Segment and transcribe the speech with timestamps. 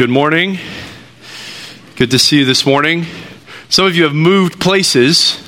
[0.00, 0.56] Good morning.
[1.96, 3.04] Good to see you this morning.
[3.68, 5.38] Some of you have moved places.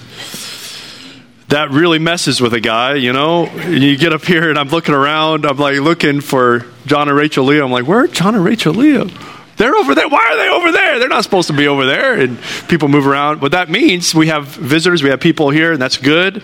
[1.48, 3.50] That really messes with a guy, you know.
[3.66, 5.46] You get up here and I'm looking around.
[5.46, 7.64] I'm like looking for John and Rachel Leo.
[7.64, 9.06] I'm like, where are John and Rachel Leo?
[9.56, 10.06] They're over there.
[10.10, 10.98] Why are they over there?
[10.98, 12.20] They're not supposed to be over there.
[12.20, 12.38] And
[12.68, 13.40] people move around.
[13.40, 16.42] What that means, we have visitors, we have people here, and that's good.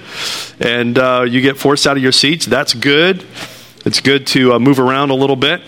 [0.60, 2.46] And uh, you get forced out of your seats.
[2.46, 3.26] That's good.
[3.84, 5.60] It's good to uh, move around a little bit.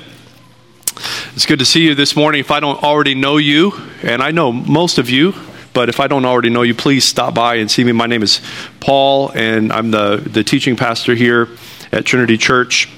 [1.33, 2.41] It's good to see you this morning.
[2.41, 3.73] If I don't already know you,
[4.03, 5.33] and I know most of you,
[5.73, 7.93] but if I don't already know you, please stop by and see me.
[7.93, 8.41] My name is
[8.81, 11.49] Paul, and I'm the, the teaching pastor here
[11.93, 12.89] at Trinity Church.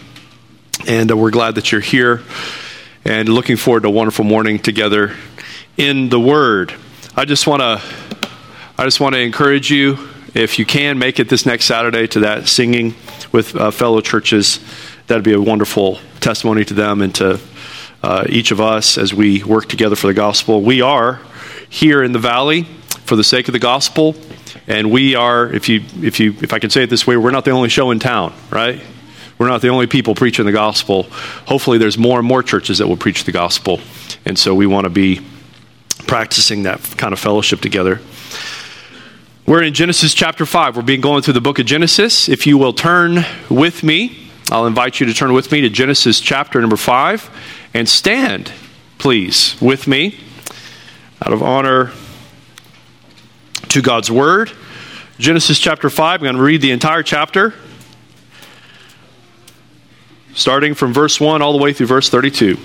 [0.87, 2.23] And uh, we're glad that you're here
[3.05, 5.15] and looking forward to a wonderful morning together
[5.77, 6.73] in the Word.
[7.15, 7.83] I just want to
[8.79, 12.21] I just want to encourage you, if you can, make it this next Saturday to
[12.21, 12.95] that singing
[13.31, 14.59] with uh, fellow churches.
[15.07, 17.39] That'd be a wonderful testimony to them and to
[18.03, 20.63] uh, each of us as we work together for the gospel.
[20.63, 21.21] We are
[21.69, 22.65] here in the valley
[23.05, 24.15] for the sake of the gospel,
[24.67, 27.31] and we are, if you, if you, if I can say it this way, we're
[27.31, 28.81] not the only show in town, right?
[29.39, 31.05] We're not the only people preaching the gospel.
[31.47, 33.81] Hopefully, there's more and more churches that will preach the gospel,
[34.25, 35.21] and so we want to be
[36.07, 38.01] practicing that kind of fellowship together.
[39.47, 40.77] We're in Genesis chapter 5.
[40.77, 42.29] We're being going through the book of Genesis.
[42.29, 46.21] If you will turn with me, I'll invite you to turn with me to Genesis
[46.21, 47.31] chapter number 5
[47.75, 48.53] and stand,
[48.99, 50.19] please, with me
[51.25, 51.93] out of honor
[53.69, 54.51] to God's Word.
[55.19, 57.55] Genesis chapter 5, I'm going to read the entire chapter,
[60.35, 62.59] starting from verse 1 all the way through verse 32.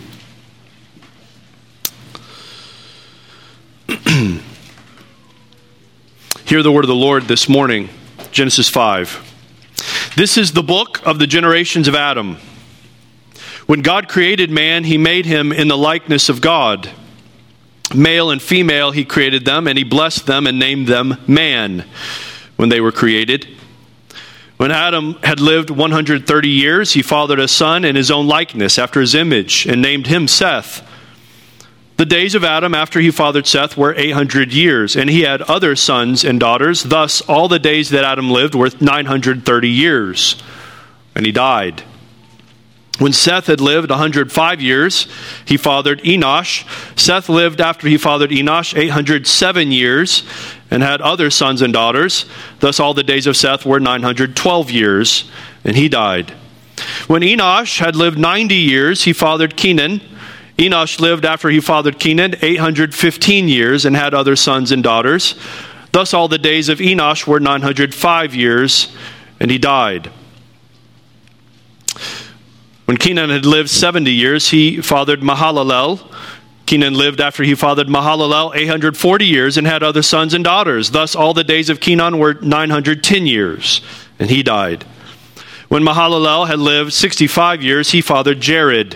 [6.46, 7.90] Hear the word of the Lord this morning,
[8.32, 10.14] Genesis 5.
[10.16, 12.38] This is the book of the generations of Adam.
[13.68, 16.90] When God created man, he made him in the likeness of God.
[17.94, 21.86] Male and female, he created them, and he blessed them and named them man
[22.56, 23.46] when they were created.
[24.56, 29.02] When Adam had lived 130 years, he fathered a son in his own likeness, after
[29.02, 30.82] his image, and named him Seth.
[31.98, 35.76] The days of Adam after he fathered Seth were 800 years, and he had other
[35.76, 36.84] sons and daughters.
[36.84, 40.42] Thus, all the days that Adam lived were 930 years,
[41.16, 41.84] and he died.
[43.00, 45.08] When Seth had lived 105 years,
[45.46, 46.66] he fathered Enosh.
[46.98, 50.24] Seth lived after he fathered Enosh 807 years
[50.72, 52.26] and had other sons and daughters.
[52.60, 55.30] Thus, all the days of Seth were 912 years,
[55.64, 56.32] and he died.
[57.08, 60.02] When Enosh had lived 90 years, he fathered Kenan.
[60.58, 65.36] Enosh lived after he fathered Kenan 815 years and had other sons and daughters.
[65.92, 68.96] Thus, all the days of Enosh were 905 years,
[69.40, 70.12] and he died.
[72.88, 76.10] When Kenan had lived 70 years, he fathered Mahalalel.
[76.66, 80.92] Kenan lived after he fathered Mahalalel 840 years and had other sons and daughters.
[80.92, 83.82] Thus, all the days of Kenan were 910 years,
[84.20, 84.86] and he died.
[85.68, 88.92] When Mahalalel had lived 65 years, he fathered Jared.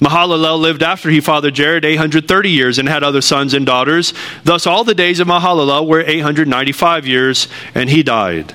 [0.00, 4.14] Mahalalel lived after he fathered Jared 830 years and had other sons and daughters.
[4.44, 8.54] Thus, all the days of Mahalalel were 895 years, and he died.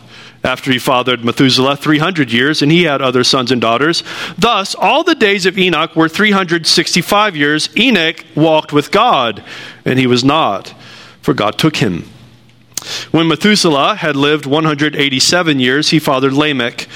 [0.43, 4.03] after he fathered Methuselah 300 years, and he had other sons and daughters.
[4.37, 7.69] Thus, all the days of Enoch were 365 years.
[7.77, 9.43] Enoch walked with God,
[9.85, 10.73] and he was not,
[11.21, 12.09] for God took him.
[13.11, 16.87] When Methuselah had lived 187 years, he fathered Lamech.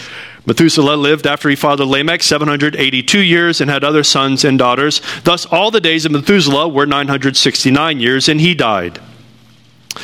[0.48, 5.02] Methuselah lived after he fathered Lamech 782 years and had other sons and daughters.
[5.24, 9.00] Thus, all the days of Methuselah were 969 years, and he died.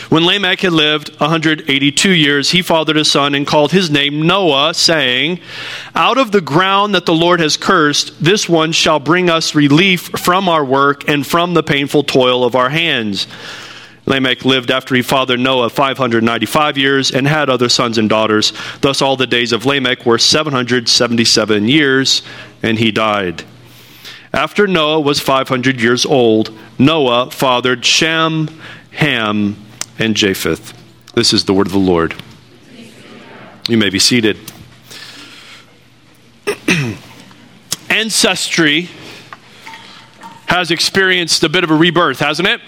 [0.10, 4.74] When Lamech had lived 182 years, he fathered a son and called his name Noah,
[4.74, 5.40] saying,
[5.96, 10.10] Out of the ground that the Lord has cursed, this one shall bring us relief
[10.20, 13.28] from our work and from the painful toil of our hands.
[14.06, 18.52] Lamech lived after he fathered Noah 595 years and had other sons and daughters.
[18.82, 22.24] Thus, all the days of Lamech were 777 years,
[22.64, 23.44] and he died.
[24.34, 28.48] After Noah was 500 years old, Noah fathered Shem,
[28.92, 29.56] Ham,
[30.02, 30.74] and Japheth.
[31.14, 32.16] This is the word of the Lord.
[33.70, 34.36] You may be seated.
[37.90, 38.90] Ancestry
[40.48, 42.62] has experienced a bit of a rebirth, hasn't it?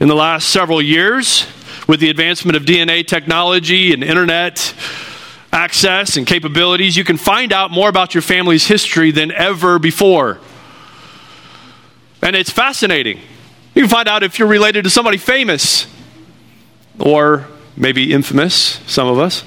[0.00, 1.46] In the last several years,
[1.86, 4.74] with the advancement of DNA technology and internet,
[5.52, 10.40] access and capabilities, you can find out more about your family's history than ever before.
[12.22, 13.20] And it's fascinating.
[13.74, 15.86] You can find out if you're related to somebody famous
[16.98, 18.54] or maybe infamous,
[18.86, 19.44] some of us.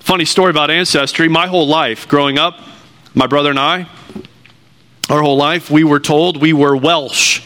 [0.00, 1.28] Funny story about ancestry.
[1.28, 2.58] My whole life growing up,
[3.14, 3.88] my brother and I,
[5.08, 7.42] our whole life, we were told we were Welsh.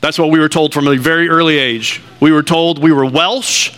[0.00, 2.00] That's what we were told from a very early age.
[2.18, 3.76] We were told we were Welsh.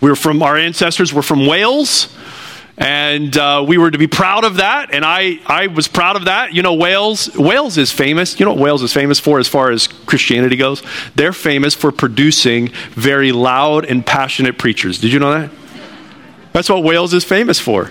[0.00, 2.14] We were from, our ancestors were from Wales.
[2.78, 4.92] And uh, we were to be proud of that.
[4.92, 6.54] And I, I was proud of that.
[6.54, 8.40] You know, Wales, Wales is famous.
[8.40, 10.82] You know what Wales is famous for as far as Christianity goes?
[11.14, 14.98] They're famous for producing very loud and passionate preachers.
[14.98, 15.50] Did you know that?
[16.52, 17.90] That's what Wales is famous for.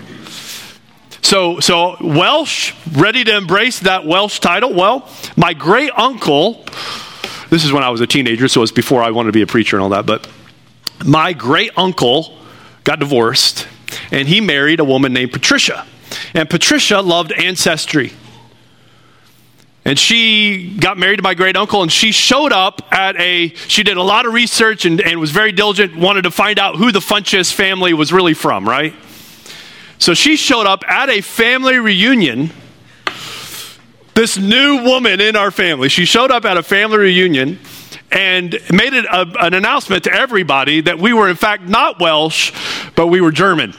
[1.22, 4.74] So, so Welsh, ready to embrace that Welsh title?
[4.74, 6.64] Well, my great uncle,
[7.48, 9.42] this is when I was a teenager, so it was before I wanted to be
[9.42, 10.28] a preacher and all that, but
[11.04, 12.36] my great uncle
[12.84, 13.66] got divorced
[14.12, 15.84] and he married a woman named Patricia.
[16.34, 18.12] And Patricia loved ancestry.
[19.84, 23.82] And she got married to my great uncle, and she showed up at a, she
[23.82, 26.92] did a lot of research and, and was very diligent, wanted to find out who
[26.92, 28.94] the Funchess family was really from, right?
[29.98, 32.50] So she showed up at a family reunion.
[34.14, 37.58] This new woman in our family, she showed up at a family reunion
[38.12, 42.52] and made it a, an announcement to everybody that we were, in fact, not Welsh,
[42.94, 43.74] but we were German.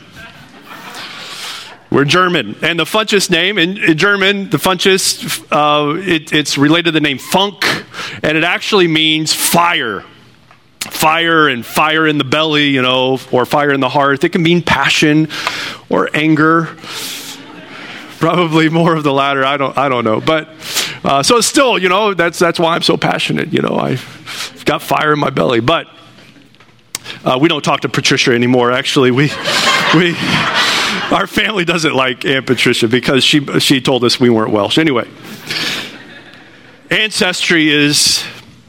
[1.93, 2.55] We're German.
[2.63, 7.01] And the Funchess name, in, in German, the Funchess, uh, it, it's related to the
[7.01, 7.63] name Funk,
[8.23, 10.03] and it actually means fire.
[10.79, 14.23] Fire and fire in the belly, you know, or fire in the heart.
[14.23, 15.27] It can mean passion
[15.87, 16.75] or anger.
[18.17, 19.45] Probably more of the latter.
[19.45, 20.19] I don't, I don't know.
[20.19, 20.49] But
[21.03, 23.53] uh, so still, you know, that's, that's why I'm so passionate.
[23.53, 25.59] You know, I've got fire in my belly.
[25.59, 25.85] But
[27.23, 28.71] uh, we don't talk to Patricia anymore.
[28.71, 29.29] Actually, we,
[29.93, 30.15] we,
[31.11, 34.77] our family doesn't like Aunt Patricia because she, she told us we weren't Welsh.
[34.77, 35.07] Anyway,
[36.89, 38.23] ancestry is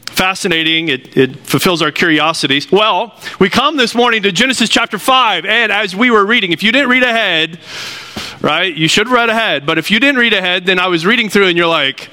[0.05, 0.89] fascinating.
[0.89, 2.71] It, it fulfills our curiosities.
[2.71, 6.61] Well, we come this morning to Genesis chapter 5, and as we were reading, if
[6.61, 7.59] you didn't read ahead,
[8.41, 11.29] right, you should read ahead, but if you didn't read ahead, then I was reading
[11.29, 12.09] through and you're like,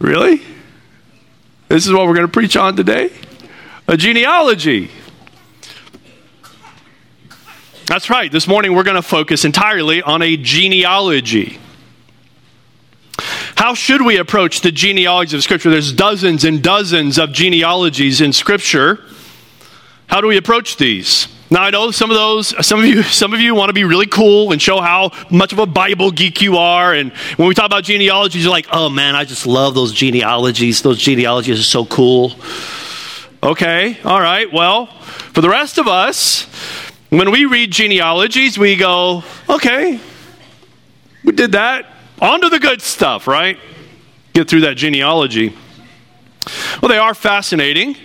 [0.00, 0.42] really?
[1.68, 3.10] This is what we're going to preach on today?
[3.86, 4.90] A genealogy.
[7.88, 8.30] That's right.
[8.30, 11.58] This morning we're going to focus entirely on a genealogy.
[13.56, 15.70] How should we approach the genealogy of Scripture?
[15.70, 19.02] There's dozens and dozens of genealogies in Scripture.
[20.06, 21.28] How do we approach these?
[21.50, 23.84] Now I know some of those, some of you, some of you want to be
[23.84, 26.92] really cool and show how much of a Bible geek you are.
[26.92, 30.82] And when we talk about genealogies, you're like, "Oh man, I just love those genealogies.
[30.82, 32.34] Those genealogies are so cool."
[33.42, 34.52] Okay, all right.
[34.52, 34.86] Well,
[35.32, 36.46] for the rest of us,
[37.10, 40.00] when we read genealogies, we go, okay,
[41.24, 41.86] we did that.
[42.20, 43.58] On to the good stuff, right?
[44.32, 45.54] Get through that genealogy.
[46.82, 47.96] Well, they are fascinating.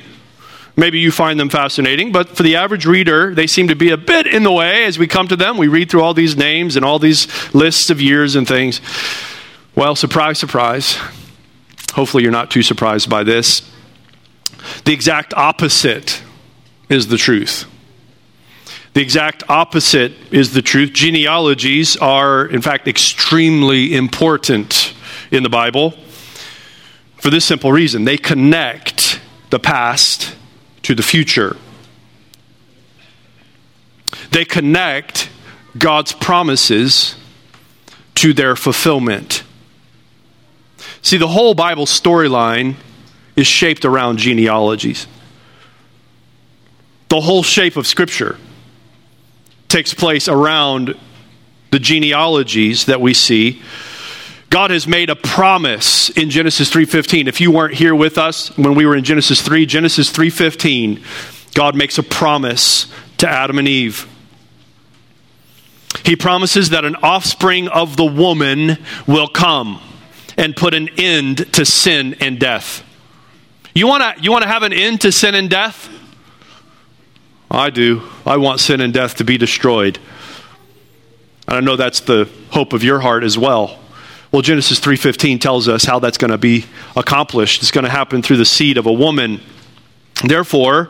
[0.76, 3.98] Maybe you find them fascinating, but for the average reader, they seem to be a
[3.98, 5.58] bit in the way as we come to them.
[5.58, 8.82] We read through all these names and all these lists of years and things.
[9.76, 10.98] Well, surprise, surprise.
[11.94, 13.70] Hopefully, you're not too surprised by this.
[14.86, 16.24] The exact opposite
[16.90, 17.66] is the truth.
[18.94, 20.94] The exact opposite is the truth.
[20.94, 24.94] Genealogies are, in fact, extremely important
[25.32, 25.96] in the Bible
[27.24, 30.36] for this simple reason they connect the past
[30.82, 31.56] to the future.
[34.32, 35.30] They connect
[35.78, 37.16] God's promises
[38.16, 39.44] to their fulfillment.
[41.02, 42.76] See, the whole Bible storyline
[43.38, 45.08] is shaped around genealogies.
[47.08, 48.38] The whole shape of Scripture
[49.74, 50.94] takes place around
[51.72, 53.60] the genealogies that we see.
[54.52, 57.28] God has made a promise in Genesis 3:15.
[57.28, 61.00] If you weren't here with us when we were in Genesis 3, Genesis 3:15,
[61.56, 62.86] God makes a promise
[63.18, 64.06] to Adam and Eve.
[66.06, 68.78] He promises that an offspring of the woman
[69.08, 69.80] will come
[70.38, 72.84] and put an end to sin and death.
[73.74, 75.90] You want to you want to have an end to sin and death?
[77.54, 78.02] I do.
[78.26, 80.00] I want sin and death to be destroyed.
[81.48, 83.80] And I know that's the hope of your heart as well.
[84.32, 87.62] Well, Genesis 3:15 tells us how that's going to be accomplished.
[87.62, 89.40] It's going to happen through the seed of a woman.
[90.24, 90.90] Therefore,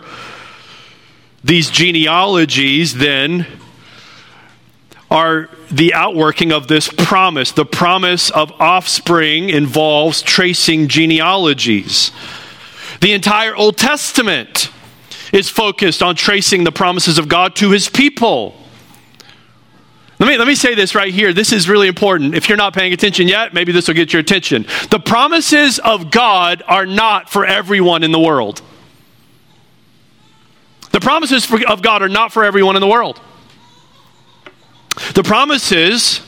[1.43, 3.45] these genealogies then
[5.11, 7.51] are the outworking of this promise.
[7.51, 12.11] The promise of offspring involves tracing genealogies.
[13.01, 14.69] The entire Old Testament
[15.33, 18.55] is focused on tracing the promises of God to his people.
[20.19, 21.33] Let me, let me say this right here.
[21.33, 22.35] This is really important.
[22.35, 24.65] If you're not paying attention yet, maybe this will get your attention.
[24.91, 28.61] The promises of God are not for everyone in the world.
[30.91, 33.19] The promises for, of God are not for everyone in the world.
[35.15, 36.21] The promises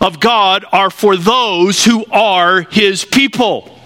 [0.00, 3.78] of God are for those who are His people.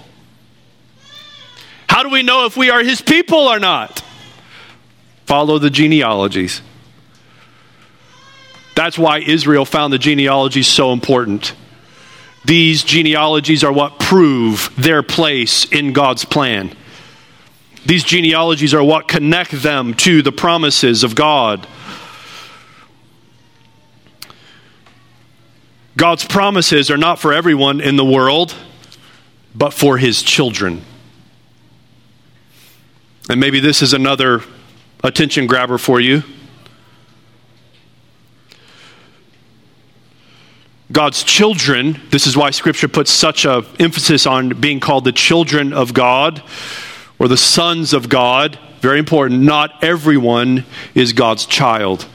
[1.88, 4.02] How do we know if we are His people or not?
[5.30, 6.60] Follow the genealogies.
[8.74, 11.54] That's why Israel found the genealogies so important.
[12.44, 16.74] These genealogies are what prove their place in God's plan.
[17.86, 21.64] These genealogies are what connect them to the promises of God.
[25.96, 28.52] God's promises are not for everyone in the world,
[29.54, 30.82] but for his children.
[33.28, 34.42] And maybe this is another
[35.02, 36.22] attention grabber for you.
[40.92, 45.72] God's children, this is why Scripture puts such an emphasis on being called the children
[45.72, 46.42] of God
[47.18, 48.58] or the sons of God.
[48.80, 49.42] Very important.
[49.42, 50.64] Not everyone
[50.94, 52.06] is God's child.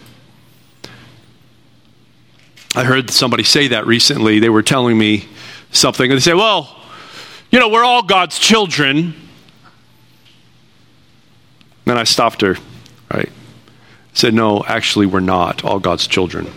[2.75, 4.39] I heard somebody say that recently.
[4.39, 5.29] They were telling me
[5.71, 6.75] something, and they say, Well,
[7.49, 9.13] you know, we're all God's children.
[11.85, 12.57] Then I stopped her,
[13.13, 13.29] right?
[14.13, 16.47] said, No, actually, we're not all God's children.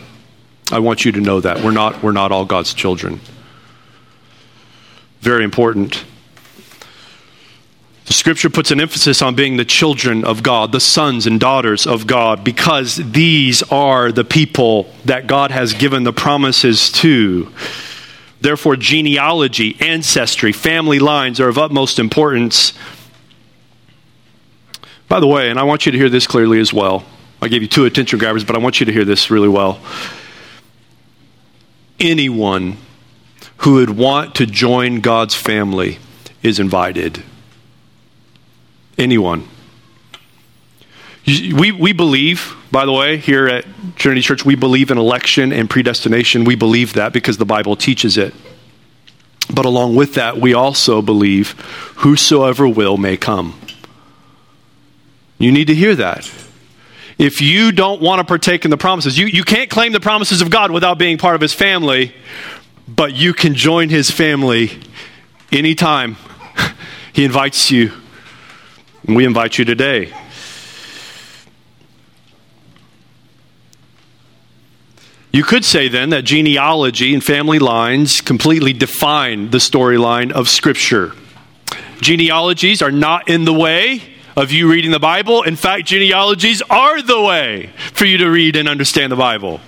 [0.70, 1.62] I want you to know that.
[1.62, 3.20] We're not, we're not all God's children.
[5.20, 6.04] Very important.
[8.06, 11.86] The scripture puts an emphasis on being the children of God, the sons and daughters
[11.86, 17.52] of God, because these are the people that God has given the promises to.
[18.40, 22.72] Therefore, genealogy, ancestry, family lines are of utmost importance.
[25.08, 27.04] By the way, and I want you to hear this clearly as well.
[27.40, 29.80] I gave you two attention grabbers, but I want you to hear this really well
[32.00, 32.76] anyone
[33.58, 35.98] who would want to join God's family
[36.42, 37.22] is invited.
[38.96, 39.48] Anyone.
[41.26, 45.68] We, we believe, by the way, here at Trinity Church, we believe in election and
[45.68, 46.44] predestination.
[46.44, 48.34] We believe that because the Bible teaches it.
[49.52, 51.52] But along with that, we also believe
[51.96, 53.58] whosoever will may come.
[55.38, 56.30] You need to hear that
[57.18, 60.40] if you don't want to partake in the promises, you, you can't claim the promises
[60.40, 62.14] of God without being part of his family,
[62.86, 64.70] but you can join his family
[65.50, 66.16] anytime.
[67.12, 67.92] he invites you.
[69.04, 70.14] We invite you today.
[75.32, 81.12] You could say then that genealogy and family lines completely define the storyline of Scripture.
[82.00, 85.42] Genealogies are not in the way of you reading the Bible.
[85.42, 89.60] In fact, genealogies are the way for you to read and understand the Bible.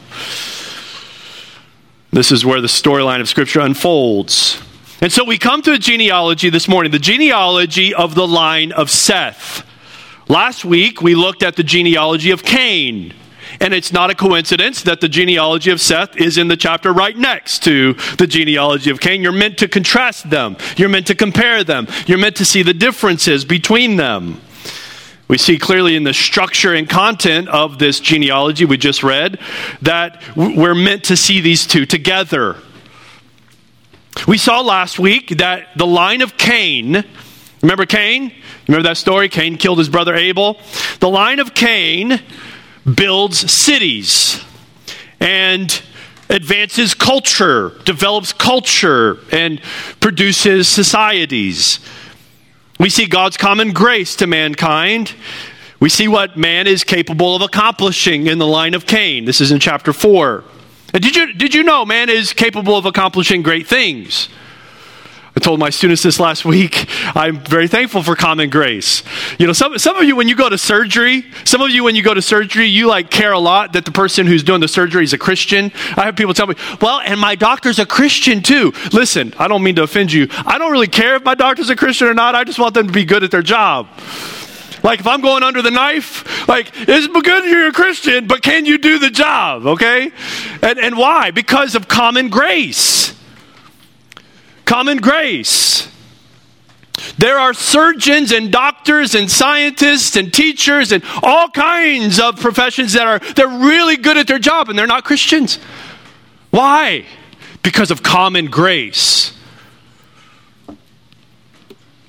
[2.13, 4.63] This is where the storyline of Scripture unfolds.
[5.01, 8.91] And so we come to a genealogy this morning, the genealogy of the line of
[8.91, 9.67] Seth.
[10.29, 13.13] Last week, we looked at the genealogy of Cain.
[13.61, 17.19] And it's not a coincidence that the genealogy of Seth is in the chapter right
[17.19, 19.21] next to the genealogy of Cain.
[19.21, 22.73] You're meant to contrast them, you're meant to compare them, you're meant to see the
[22.73, 24.41] differences between them.
[25.31, 29.39] We see clearly in the structure and content of this genealogy we just read
[29.81, 32.57] that we're meant to see these two together.
[34.27, 37.05] We saw last week that the line of Cain,
[37.63, 38.33] remember Cain?
[38.67, 39.29] Remember that story?
[39.29, 40.59] Cain killed his brother Abel.
[40.99, 42.21] The line of Cain
[42.93, 44.45] builds cities
[45.21, 45.81] and
[46.29, 49.61] advances culture, develops culture, and
[50.01, 51.79] produces societies.
[52.81, 55.13] We see God's common grace to mankind.
[55.81, 59.27] We see what man is capable of accomplishing in the line of Cain.
[59.27, 60.43] This is in chapter 4.
[60.95, 64.31] And did you, did you know man is capable of accomplishing great things?
[65.37, 66.87] I told my students this last week.
[67.17, 69.05] I'm very thankful for common grace.
[69.39, 71.95] You know, some, some of you, when you go to surgery, some of you, when
[71.95, 74.69] you go to surgery, you like care a lot that the person who's doing the
[74.69, 75.71] surgery is a Christian.
[75.97, 78.73] I have people tell me, well, and my doctor's a Christian too.
[78.93, 80.27] Listen, I don't mean to offend you.
[80.31, 82.35] I don't really care if my doctor's a Christian or not.
[82.35, 83.89] I just want them to be good at their job.
[84.83, 88.65] Like if I'm going under the knife, like it's good you're a Christian, but can
[88.65, 89.67] you do the job?
[89.67, 90.11] Okay?
[90.63, 91.31] And, and why?
[91.31, 93.20] Because of common grace
[94.71, 95.89] common grace.
[97.19, 103.05] There are surgeons and doctors and scientists and teachers and all kinds of professions that
[103.05, 105.59] are they're really good at their job and they're not Christians.
[106.51, 107.05] Why?
[107.65, 109.37] Because of common grace.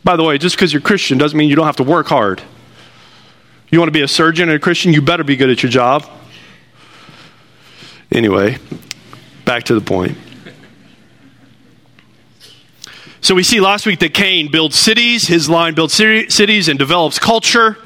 [0.03, 2.43] By the way, just because you're Christian doesn't mean you don't have to work hard.
[3.71, 5.71] You want to be a surgeon and a Christian, you better be good at your
[5.71, 6.07] job.
[8.11, 8.59] Anyway,
[9.45, 10.15] back to the point.
[13.21, 17.19] So we see last week that Cain builds cities, his line builds cities and develops
[17.19, 17.77] culture,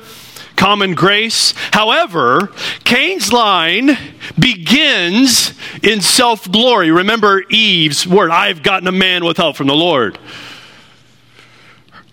[0.56, 1.54] common grace.
[1.74, 2.54] However,
[2.86, 3.98] Cain's line
[4.40, 6.90] begins in self glory.
[6.90, 10.18] Remember Eve's word I've gotten a man with help from the Lord.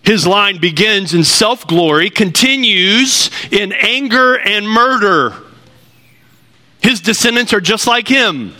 [0.02, 5.32] His line begins in self glory, continues in anger and murder.
[6.80, 8.52] His descendants are just like him.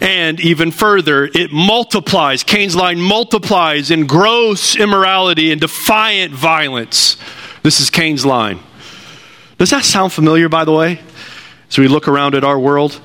[0.00, 2.42] And even further, it multiplies.
[2.42, 7.16] Cain's line multiplies in gross immorality and defiant violence.
[7.62, 8.60] This is Cain's line.
[9.58, 11.00] Does that sound familiar, by the way,
[11.68, 13.00] as we look around at our world?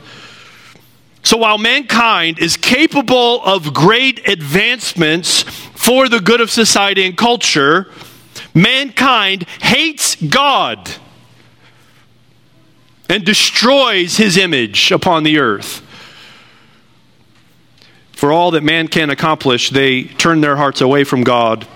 [1.23, 7.91] So while mankind is capable of great advancements for the good of society and culture,
[8.53, 10.89] mankind hates God
[13.09, 15.81] and destroys his image upon the earth.
[18.17, 21.67] For all that man can accomplish, they turn their hearts away from God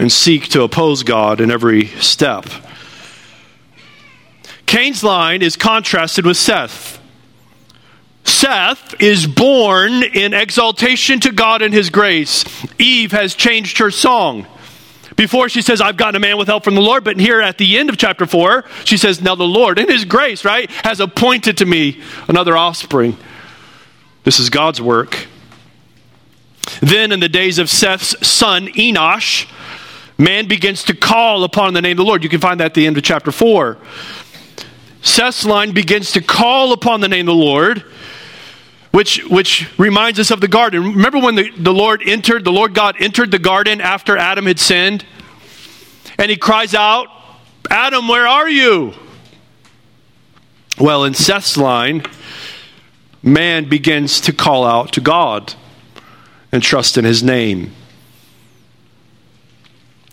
[0.00, 2.46] and seek to oppose God in every step.
[4.66, 7.00] Cain's line is contrasted with Seth.
[8.24, 12.44] Seth is born in exaltation to God and his grace.
[12.76, 14.48] Eve has changed her song.
[15.14, 17.56] Before she says, I've gotten a man with help from the Lord, but here at
[17.56, 20.98] the end of chapter 4, she says, Now the Lord, in his grace, right, has
[20.98, 23.16] appointed to me another offspring.
[24.24, 25.26] This is God's work.
[26.80, 29.50] Then, in the days of Seth's son Enosh,
[30.18, 32.22] man begins to call upon the name of the Lord.
[32.22, 33.78] You can find that at the end of chapter 4.
[35.02, 37.84] Seth's line begins to call upon the name of the Lord,
[38.92, 40.82] which, which reminds us of the garden.
[40.84, 44.58] Remember when the, the Lord entered, the Lord God entered the garden after Adam had
[44.58, 45.06] sinned?
[46.18, 47.08] And he cries out,
[47.70, 48.92] Adam, where are you?
[50.78, 52.02] Well, in Seth's line,
[53.22, 55.54] man begins to call out to God
[56.52, 57.72] and trust in his name.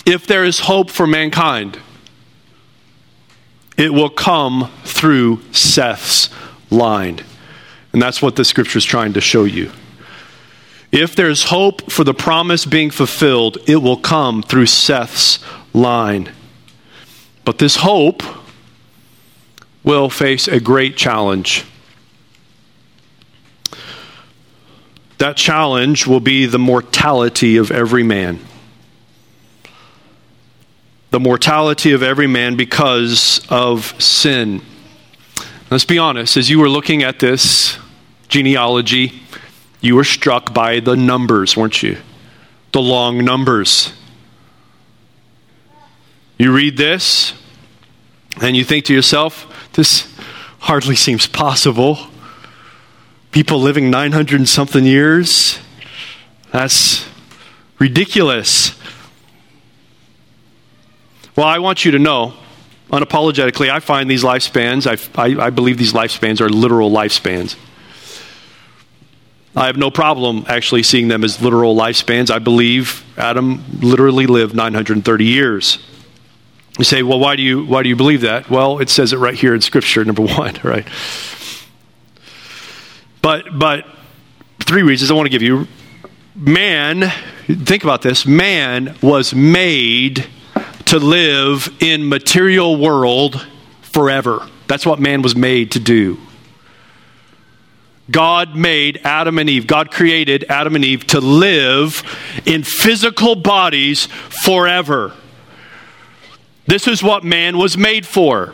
[0.06, 1.80] If there is hope for mankind,
[3.78, 6.30] it will come through Seth's
[6.70, 7.22] line.
[7.94, 9.72] And that's what the scripture is trying to show you.
[10.92, 15.40] If there's hope for the promise being fulfilled, it will come through Seth's
[15.74, 16.32] line.
[17.44, 18.24] But this hope
[19.84, 21.66] will face a great challenge.
[25.18, 28.40] That challenge will be the mortality of every man.
[31.10, 34.62] The mortality of every man because of sin.
[35.72, 37.78] Let's be honest, as you were looking at this
[38.28, 39.22] genealogy,
[39.82, 41.98] you were struck by the numbers, weren't you?
[42.74, 43.94] The long numbers.
[46.38, 47.34] You read this
[48.42, 50.14] and you think to yourself, this
[50.60, 51.98] hardly seems possible
[53.38, 55.60] people living 900 and something years.
[56.52, 57.08] That's
[57.78, 58.76] ridiculous.
[61.36, 62.34] Well, I want you to know,
[62.90, 67.56] unapologetically, I find these lifespans, I, I, I believe these lifespans are literal lifespans.
[69.56, 72.32] I have no problem actually seeing them as literal lifespans.
[72.32, 75.78] I believe Adam literally lived 930 years.
[76.80, 78.50] You say, well, why do you, why do you believe that?
[78.50, 80.88] Well, it says it right here in Scripture, number one, right?
[83.22, 83.86] But, but
[84.60, 85.68] three reasons I want to give you.
[86.36, 87.12] Man,
[87.48, 90.28] think about this man was made
[90.86, 93.46] to live in material world
[93.82, 94.48] forever.
[94.68, 96.18] That's what man was made to do.
[98.10, 102.04] God made Adam and Eve, God created Adam and Eve to live
[102.46, 105.14] in physical bodies forever.
[106.68, 108.54] This is what man was made for.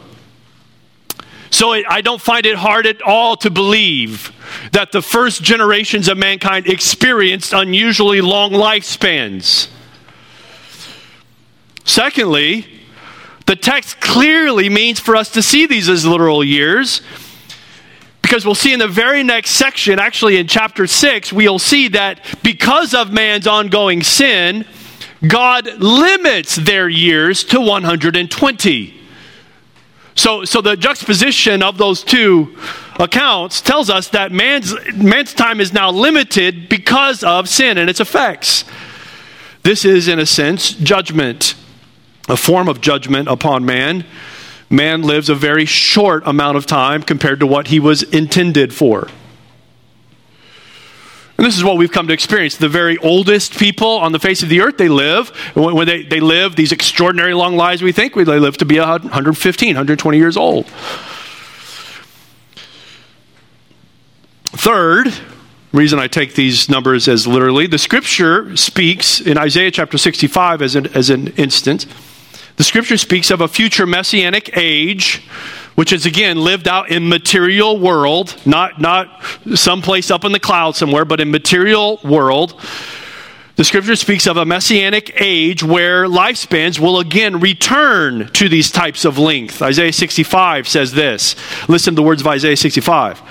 [1.49, 4.31] So it, I don't find it hard at all to believe
[4.71, 9.69] that the first generations of mankind experienced unusually long lifespans.
[11.85, 12.65] Secondly,
[13.45, 17.01] the text clearly means for us to see these as literal years
[18.23, 22.19] because we'll see in the very next section, actually in chapter 6, we'll see that
[22.41, 24.65] because of man's ongoing sin,
[25.27, 29.01] God limits their years to 120.
[30.15, 32.57] So, so the juxtaposition of those two
[32.99, 37.99] accounts tells us that man's, man's time is now limited because of sin and its
[37.99, 38.65] effects.
[39.63, 41.55] This is, in a sense, judgment,
[42.27, 44.05] a form of judgment upon man.
[44.69, 49.07] Man lives a very short amount of time compared to what he was intended for.
[51.37, 52.57] And this is what we've come to experience.
[52.57, 56.19] The very oldest people on the face of the earth, they live, when they, they
[56.19, 60.67] live these extraordinary long lives, we think, they live to be 115, 120 years old.
[64.55, 65.11] Third,
[65.71, 70.75] reason I take these numbers as literally, the scripture speaks in Isaiah chapter 65 as
[70.75, 71.87] an, as an instance.
[72.57, 75.23] The scripture speaks of a future messianic age,
[75.73, 79.23] which is again lived out in material world, not, not
[79.55, 82.61] someplace up in the cloud somewhere, but in material world.
[83.55, 89.03] The scripture speaks of a messianic age where lifespans will again return to these types
[89.03, 89.63] of length.
[89.63, 91.35] Isaiah 65 says this.
[91.67, 93.21] Listen to the words of Isaiah 65.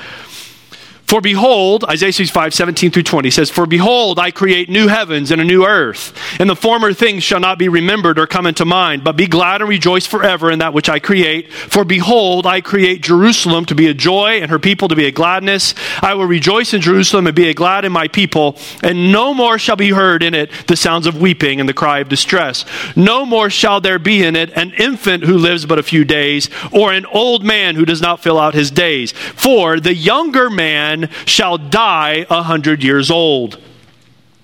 [1.13, 5.43] For behold, Isaiah 65, 17 through 20 says, For behold, I create new heavens and
[5.43, 9.05] a new earth, and the former things shall not be remembered or come into mind,
[9.05, 11.53] but be glad and rejoice forever in that which I create.
[11.53, 15.11] For behold, I create Jerusalem to be a joy and her people to be a
[15.11, 15.75] gladness.
[16.01, 19.59] I will rejoice in Jerusalem and be a glad in my people, and no more
[19.59, 22.65] shall be heard in it the sounds of weeping and the cry of distress.
[22.97, 26.49] No more shall there be in it an infant who lives but a few days,
[26.71, 29.13] or an old man who does not fill out his days.
[29.13, 33.61] For the younger man shall die a hundred years old,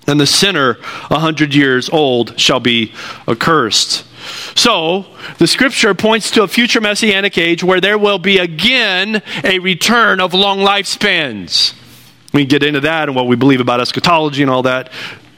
[0.07, 0.77] and the sinner
[1.09, 2.93] a hundred years old shall be
[3.27, 4.05] accursed.
[4.55, 5.05] So,
[5.37, 10.19] the scripture points to a future messianic age where there will be again a return
[10.19, 11.73] of long lifespans.
[12.33, 14.91] We get into that and what we believe about eschatology and all that.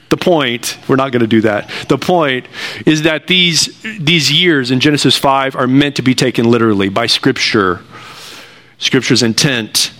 [0.09, 1.71] The point, we're not going to do that.
[1.87, 2.47] The point
[2.85, 7.05] is that these, these years in Genesis 5 are meant to be taken literally by
[7.05, 7.81] Scripture.
[8.77, 9.93] Scripture's intent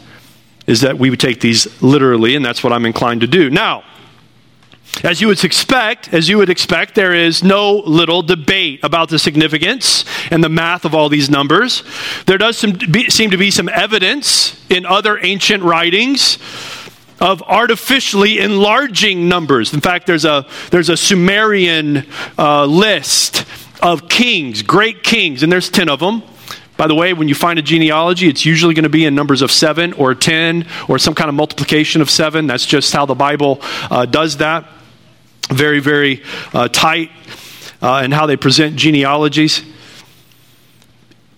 [0.68, 3.50] is that we would take these literally, and that's what I'm inclined to do.
[3.50, 3.84] Now,
[5.04, 9.18] as you would expect, as you would expect, there is no little debate about the
[9.18, 11.84] significance and the math of all these numbers.
[12.26, 12.78] There does seem
[13.32, 16.38] to be some evidence in other ancient writings
[17.20, 19.74] of artificially enlarging numbers.
[19.74, 22.06] In fact, there's a there's a Sumerian
[22.38, 23.46] uh, list
[23.82, 26.24] of kings, great kings, and there's ten of them.
[26.82, 29.44] By the way, when you find a genealogy, it's usually going to be in numbers
[29.44, 32.48] of seven or 10 or some kind of multiplication of seven.
[32.48, 34.68] That's just how the Bible uh, does that.
[35.52, 36.24] Very, very
[36.56, 37.12] uh, tight
[37.84, 39.62] uh, in how they present genealogies.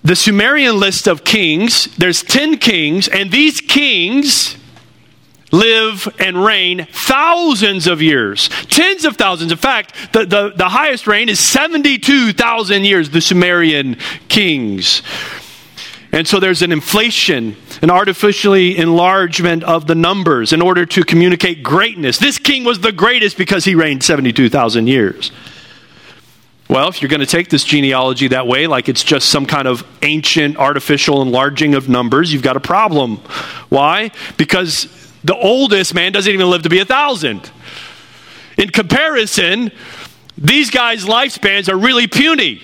[0.05, 4.55] The Sumerian list of kings, there's 10 kings, and these kings
[5.53, 9.51] live and reign thousands of years, tens of thousands.
[9.51, 13.95] In fact, the, the, the highest reign is 72,000 years, the Sumerian
[14.27, 15.03] kings.
[16.11, 21.63] And so there's an inflation, an artificially enlargement of the numbers in order to communicate
[21.63, 22.17] greatness.
[22.17, 25.31] This king was the greatest because he reigned 72,000 years.
[26.69, 29.67] Well, if you're going to take this genealogy that way, like it's just some kind
[29.67, 33.17] of ancient artificial enlarging of numbers, you've got a problem.
[33.69, 34.11] Why?
[34.37, 37.49] Because the oldest man doesn't even live to be a thousand.
[38.57, 39.71] In comparison,
[40.37, 42.61] these guys' lifespans are really puny.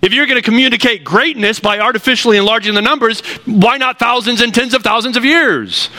[0.00, 4.54] If you're going to communicate greatness by artificially enlarging the numbers, why not thousands and
[4.54, 5.90] tens of thousands of years?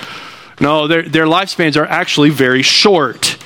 [0.60, 3.38] No, their, their lifespans are actually very short.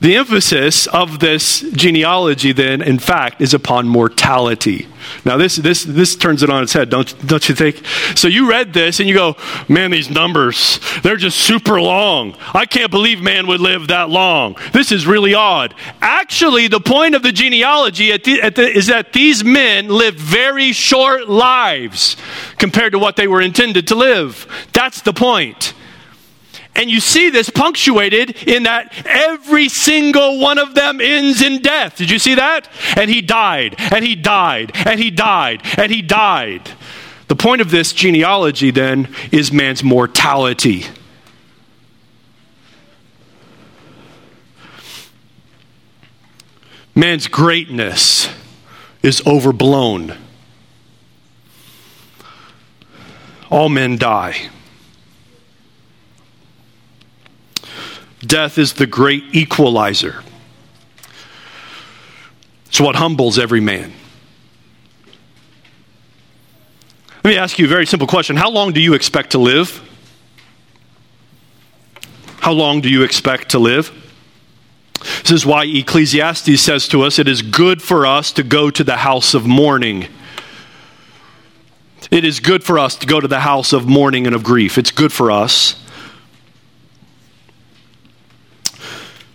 [0.00, 4.88] The emphasis of this genealogy, then, in fact, is upon mortality.
[5.26, 7.84] Now, this, this, this turns it on its head, don't, don't you think?
[8.14, 9.36] So, you read this and you go,
[9.68, 12.34] man, these numbers, they're just super long.
[12.54, 14.56] I can't believe man would live that long.
[14.72, 15.74] This is really odd.
[16.00, 20.18] Actually, the point of the genealogy at the, at the, is that these men lived
[20.18, 22.16] very short lives
[22.56, 24.46] compared to what they were intended to live.
[24.72, 25.74] That's the point.
[26.74, 31.96] And you see this punctuated in that every single one of them ends in death.
[31.96, 32.68] Did you see that?
[32.96, 36.70] And he died, and he died, and he died, and he died.
[37.28, 40.84] The point of this genealogy then is man's mortality.
[46.94, 48.28] Man's greatness
[49.02, 50.16] is overblown.
[53.50, 54.50] All men die.
[58.20, 60.22] Death is the great equalizer.
[62.66, 63.92] It's what humbles every man.
[67.24, 68.36] Let me ask you a very simple question.
[68.36, 69.82] How long do you expect to live?
[72.40, 73.92] How long do you expect to live?
[75.00, 78.84] This is why Ecclesiastes says to us it is good for us to go to
[78.84, 80.06] the house of mourning.
[82.10, 84.78] It is good for us to go to the house of mourning and of grief.
[84.78, 85.79] It's good for us.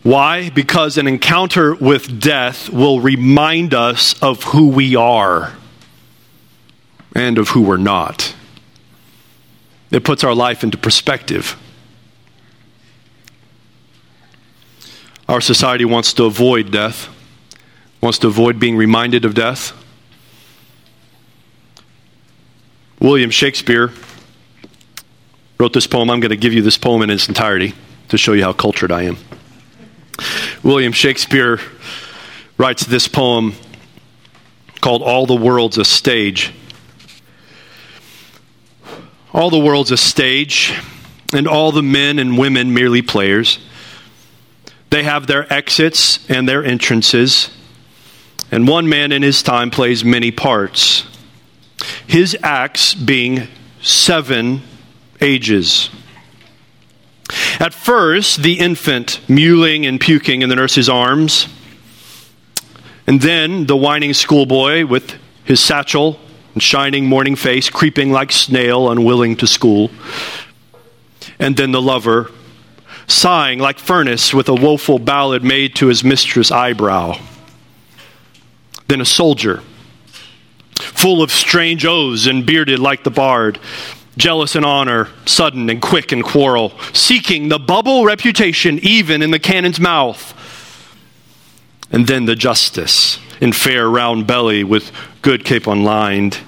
[0.05, 0.51] Why?
[0.51, 5.53] Because an encounter with death will remind us of who we are
[7.15, 8.35] and of who we're not.
[9.89, 11.57] It puts our life into perspective.
[15.27, 17.09] Our society wants to avoid death,
[17.99, 19.73] wants to avoid being reminded of death.
[22.99, 23.91] William Shakespeare
[25.59, 26.11] wrote this poem.
[26.11, 27.73] I'm going to give you this poem in its entirety
[28.09, 29.17] to show you how cultured I am.
[30.63, 31.59] William Shakespeare
[32.57, 33.53] writes this poem
[34.81, 36.53] called All the World's a Stage.
[39.35, 40.73] All the world's a stage,
[41.33, 43.59] and all the men and women merely players.
[44.91, 47.49] They have their exits and their entrances,
[48.49, 51.05] and one man in his time plays many parts.
[52.07, 53.49] His acts being
[53.81, 54.61] seven
[55.19, 55.89] ages.
[57.59, 61.47] At first, the infant mewling and puking in the nurse's arms,
[63.07, 66.19] and then the whining schoolboy with his satchel
[66.53, 69.91] and shining morning face, creeping like snail, unwilling to school.
[71.39, 72.31] And then the lover,
[73.07, 77.19] sighing like furnace with a woeful ballad made to his mistress' eyebrow.
[78.87, 79.61] Then a soldier,
[80.75, 83.59] full of strange oaths and bearded like the bard,
[84.17, 89.39] jealous in honor, sudden and quick in quarrel, seeking the bubble reputation even in the
[89.39, 90.33] cannon's mouth.
[91.91, 96.39] And then the justice, in fair round belly with good capon lined,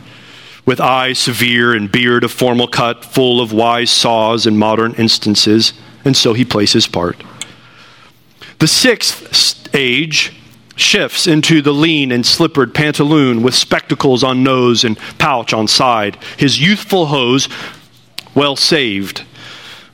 [0.66, 5.74] with eye severe and beard of formal cut, full of wise saws and modern instances,
[6.04, 7.24] and so he plays his part.
[8.60, 10.37] The sixth age
[10.78, 16.18] shifts into the lean and slippered pantaloon with spectacles on nose and pouch on side,
[16.38, 17.50] his youthful hose
[18.36, 19.24] well saved,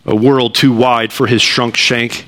[0.05, 2.25] a world too wide for his shrunk shank,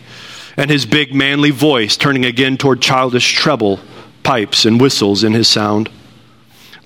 [0.57, 3.79] and his big manly voice turning again toward childish treble,
[4.23, 5.89] pipes, and whistles in his sound.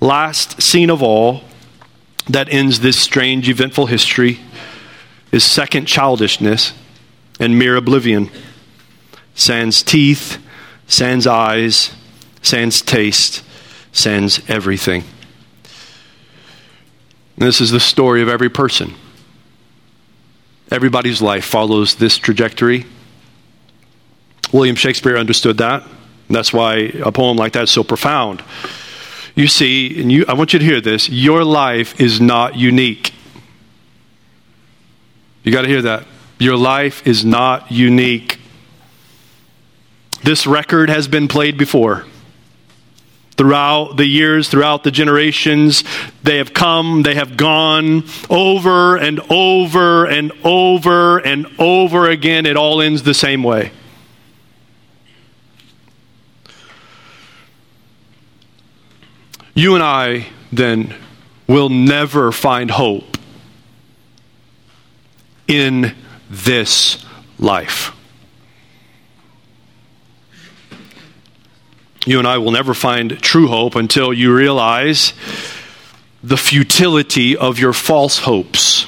[0.00, 1.42] Last scene of all
[2.28, 4.40] that ends this strange, eventful history
[5.30, 6.72] is second childishness
[7.38, 8.30] and mere oblivion.
[9.34, 10.38] Sans teeth,
[10.90, 11.92] sans eyes,
[12.42, 13.42] sans taste,
[13.92, 15.04] sans everything.
[17.36, 18.94] And this is the story of every person.
[20.70, 22.86] Everybody's life follows this trajectory.
[24.52, 25.84] William Shakespeare understood that.
[26.28, 28.42] That's why a poem like that is so profound.
[29.36, 33.14] You see, and you, I want you to hear this your life is not unique.
[35.44, 36.06] You got to hear that.
[36.40, 38.39] Your life is not unique.
[40.22, 42.04] This record has been played before.
[43.36, 45.82] Throughout the years, throughout the generations,
[46.22, 52.44] they have come, they have gone over and over and over and over again.
[52.44, 53.72] It all ends the same way.
[59.54, 60.94] You and I, then,
[61.46, 63.16] will never find hope
[65.48, 65.94] in
[66.28, 67.04] this
[67.38, 67.92] life.
[72.06, 75.12] You and I will never find true hope until you realize
[76.22, 78.86] the futility of your false hopes.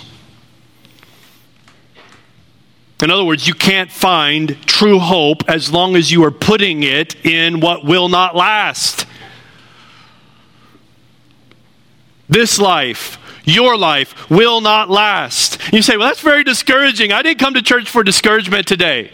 [3.03, 7.17] In other words, you can't find true hope as long as you are putting it
[7.27, 9.07] in what will not last.
[12.29, 15.59] This life, your life, will not last.
[15.73, 17.13] You say, well, that's very discouraging.
[17.13, 19.11] I didn't come to church for discouragement today.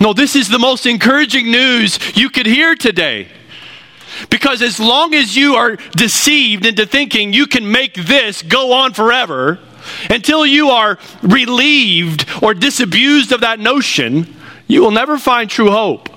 [0.00, 3.28] No, this is the most encouraging news you could hear today.
[4.30, 8.94] Because as long as you are deceived into thinking you can make this go on
[8.94, 9.60] forever,
[10.08, 14.34] until you are relieved or disabused of that notion,
[14.66, 16.08] you will never find true hope.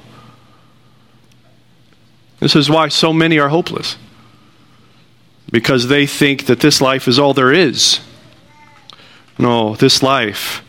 [2.39, 3.97] This is why so many are hopeless.
[5.51, 7.99] Because they think that this life is all there is.
[9.37, 10.63] No, this life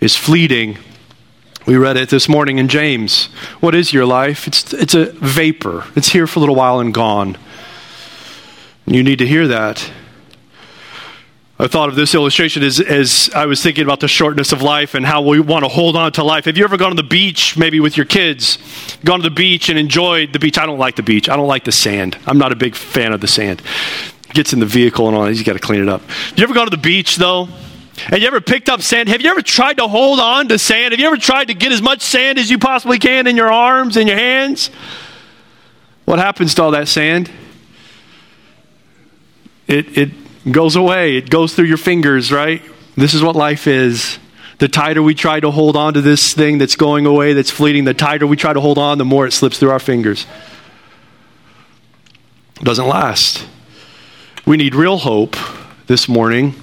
[0.00, 0.78] is fleeting
[1.68, 3.26] we read it this morning in James.
[3.60, 4.46] What is your life?
[4.46, 7.36] It's, it's a vapor, it's here for a little while and gone.
[8.86, 9.92] You need to hear that.
[11.58, 14.94] I thought of this illustration as, as I was thinking about the shortness of life
[14.94, 16.46] and how we want to hold on to life.
[16.46, 18.56] Have you ever gone to the beach, maybe with your kids,
[19.04, 20.56] gone to the beach and enjoyed the beach?
[20.56, 21.28] I don't like the beach.
[21.28, 22.16] I don't like the sand.
[22.26, 23.60] I'm not a big fan of the sand.
[24.32, 25.34] gets in the vehicle and all that.
[25.34, 26.00] You got to clean it up.
[26.34, 27.46] You ever gone to the beach, though?
[27.98, 29.08] Have you ever picked up sand?
[29.08, 30.92] Have you ever tried to hold on to sand?
[30.92, 33.52] Have you ever tried to get as much sand as you possibly can in your
[33.52, 34.70] arms and your hands?
[36.04, 37.30] What happens to all that sand?
[39.66, 42.62] It, it goes away, it goes through your fingers, right?
[42.96, 44.18] This is what life is.
[44.58, 47.84] The tighter we try to hold on to this thing that's going away, that's fleeting,
[47.84, 50.26] the tighter we try to hold on, the more it slips through our fingers.
[52.60, 53.46] It doesn't last.
[54.46, 55.36] We need real hope
[55.86, 56.54] this morning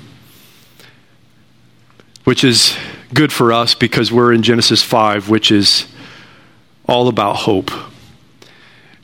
[2.25, 2.77] which is
[3.13, 5.87] good for us because we're in Genesis 5, which is
[6.87, 7.71] all about hope.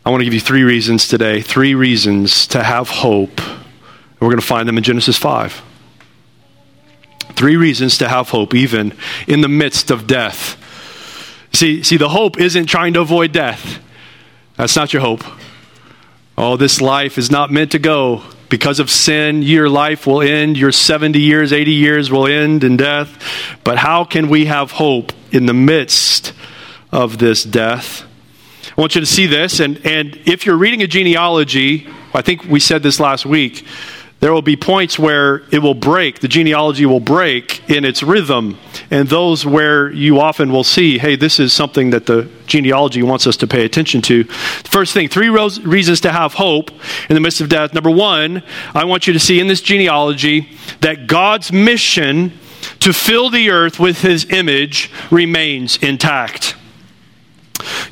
[0.04, 3.40] I want to give you three reasons today, three reasons to have hope.
[4.20, 5.62] We're going to find them in Genesis 5.
[7.34, 8.94] Three reasons to have hope, even
[9.28, 10.58] in the midst of death.
[11.54, 13.80] See, see, the hope isn't trying to avoid death.
[14.58, 15.24] That's not your hope.
[16.38, 18.24] Oh, this life is not meant to go.
[18.52, 20.58] Because of sin, your life will end.
[20.58, 23.18] Your 70 years, 80 years will end in death.
[23.64, 26.34] But how can we have hope in the midst
[26.92, 28.06] of this death?
[28.78, 29.62] I want you to see this.
[29.62, 33.66] And, and if you're reading a genealogy, I think we said this last week,
[34.22, 38.58] there will be points where it will break, the genealogy will break in its rhythm,
[38.92, 43.26] and those where you often will see, hey, this is something that the genealogy wants
[43.26, 44.24] us to pay attention to.
[44.24, 46.70] First thing, three reasons to have hope
[47.10, 47.74] in the midst of death.
[47.74, 48.44] Number one,
[48.76, 50.50] I want you to see in this genealogy
[50.82, 52.34] that God's mission
[52.80, 56.56] to fill the earth with his image remains intact.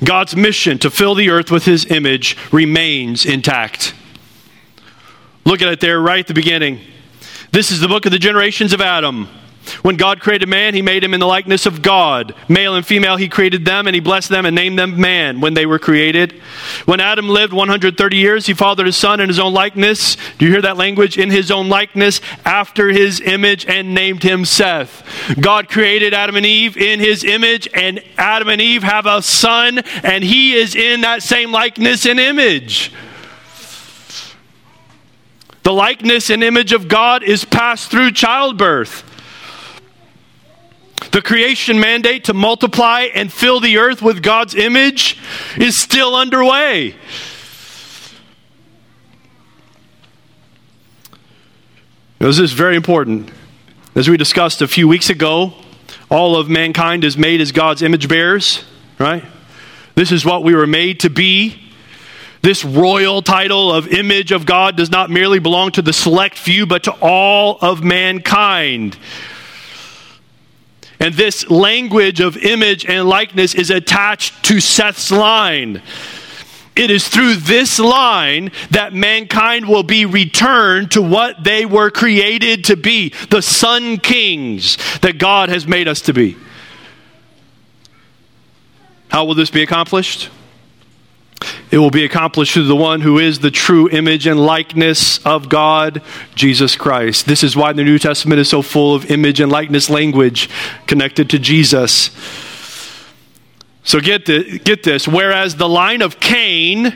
[0.04, 3.96] God's mission to fill the earth with his image remains intact.
[5.50, 6.80] Look at it there right at the beginning.
[7.52, 9.28] This is the book of the generations of Adam.
[9.82, 12.36] When God created man, he made him in the likeness of God.
[12.48, 15.56] Male and female, he created them, and he blessed them and named them man when
[15.56, 16.34] they were created.
[16.86, 20.18] When Adam lived 130 years, he fathered a son in his own likeness.
[20.38, 21.18] Do you hear that language?
[21.18, 25.04] In his own likeness, after his image, and named him Seth.
[25.42, 29.80] God created Adam and Eve in his image, and Adam and Eve have a son,
[30.04, 32.92] and he is in that same likeness and image.
[35.64, 39.04] The likeness and image of God is passed through childbirth.
[41.12, 45.18] The creation mandate to multiply and fill the earth with God's image
[45.58, 46.96] is still underway.
[52.20, 53.32] This is very important.
[53.96, 55.54] As we discussed a few weeks ago,
[56.12, 58.64] all of mankind is made as God's image bearers,
[59.00, 59.24] right?
[59.96, 61.69] This is what we were made to be.
[62.42, 66.66] This royal title of image of God does not merely belong to the select few,
[66.66, 68.98] but to all of mankind.
[71.00, 75.82] And this language of image and likeness is attached to Seth's line.
[76.76, 82.66] It is through this line that mankind will be returned to what they were created
[82.66, 86.38] to be the sun kings that God has made us to be.
[89.10, 90.30] How will this be accomplished?
[91.72, 95.50] It will be accomplished through the one who is the true image and likeness of
[95.50, 96.02] God,
[96.36, 97.28] Jesus Christ.
[97.28, 100.50] This is why the New Testament is so full of image and likeness language
[100.88, 102.10] connected to Jesus.
[103.84, 105.08] So get, the, get this.
[105.08, 106.96] Whereas the line of Cain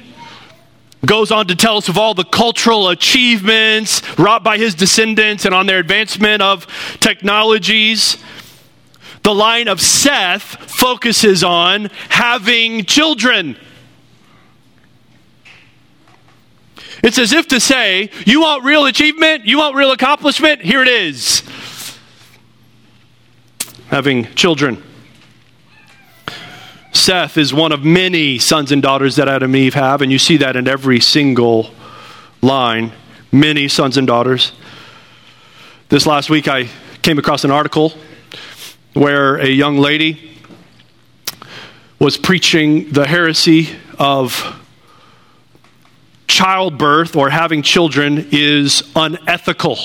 [1.05, 5.53] goes on to tell us of all the cultural achievements wrought by his descendants and
[5.53, 6.65] on their advancement of
[6.99, 8.17] technologies.
[9.23, 13.57] The line of Seth focuses on having children.
[17.03, 19.45] It's as if to say, You want real achievement?
[19.45, 20.61] You want real accomplishment?
[20.61, 21.43] Here it is.
[23.89, 24.81] Having children.
[26.93, 30.17] Seth is one of many sons and daughters that Adam and Eve have, and you
[30.17, 31.71] see that in every single
[32.41, 32.93] line.
[33.31, 34.53] Many sons and daughters.
[35.89, 36.69] This last week, I
[37.01, 37.93] came across an article
[38.93, 40.39] where a young lady
[41.99, 44.62] was preaching the heresy of
[46.27, 49.77] childbirth or having children is unethical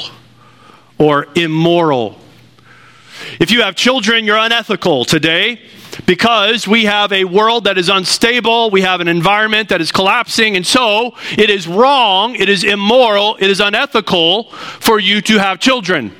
[0.98, 2.18] or immoral.
[3.40, 5.60] If you have children, you're unethical today
[6.06, 10.56] because we have a world that is unstable, we have an environment that is collapsing,
[10.56, 15.58] and so it is wrong, it is immoral, it is unethical for you to have
[15.58, 16.14] children.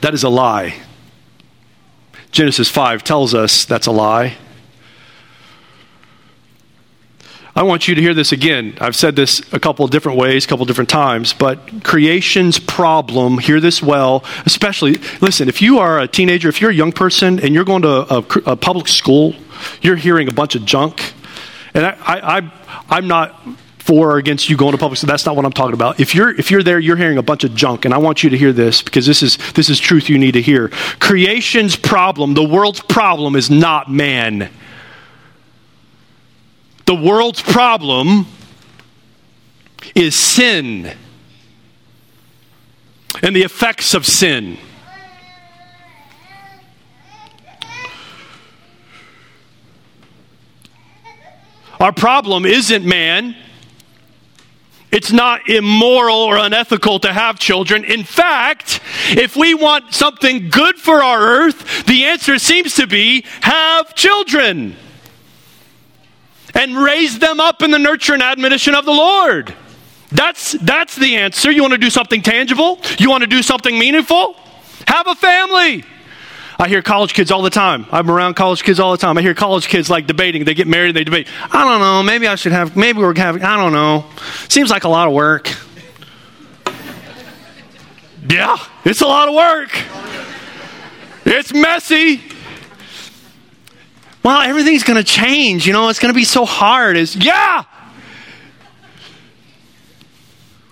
[0.00, 0.80] That is a lie.
[2.32, 4.36] Genesis 5 tells us that's a lie.
[7.54, 8.78] I want you to hear this again.
[8.80, 13.36] I've said this a couple of different ways, a couple different times, but creation's problem,
[13.36, 17.38] hear this well, especially, listen, if you are a teenager, if you're a young person
[17.40, 19.34] and you're going to a, a public school,
[19.82, 21.12] you're hearing a bunch of junk.
[21.74, 22.52] And I, I, I,
[22.88, 23.38] I'm not
[23.76, 25.08] for or against you going to public school.
[25.08, 26.00] That's not what I'm talking about.
[26.00, 28.30] If you're if you're there, you're hearing a bunch of junk, and I want you
[28.30, 30.68] to hear this because this is this is truth you need to hear.
[31.00, 34.50] Creation's problem, the world's problem, is not man.
[36.86, 38.26] The world's problem
[39.94, 40.92] is sin
[43.22, 44.58] and the effects of sin.
[51.78, 53.34] Our problem isn't man.
[54.92, 57.84] It's not immoral or unethical to have children.
[57.84, 63.24] In fact, if we want something good for our earth, the answer seems to be
[63.40, 64.76] have children
[66.54, 69.54] and raise them up in the nurture and admonition of the Lord.
[70.10, 71.50] That's, that's the answer.
[71.50, 72.78] You want to do something tangible?
[72.98, 74.36] You want to do something meaningful?
[74.86, 75.84] Have a family.
[76.58, 77.86] I hear college kids all the time.
[77.90, 79.16] I'm around college kids all the time.
[79.16, 80.44] I hear college kids like debating.
[80.44, 81.26] They get married and they debate.
[81.50, 82.02] I don't know.
[82.02, 84.04] Maybe I should have, maybe we're having, I don't know.
[84.48, 85.50] Seems like a lot of work.
[88.28, 89.76] Yeah, it's a lot of work.
[91.24, 92.22] It's messy.
[94.22, 95.66] Well, everything's going to change.
[95.66, 96.96] You know, it's going to be so hard.
[96.96, 97.64] Is yeah.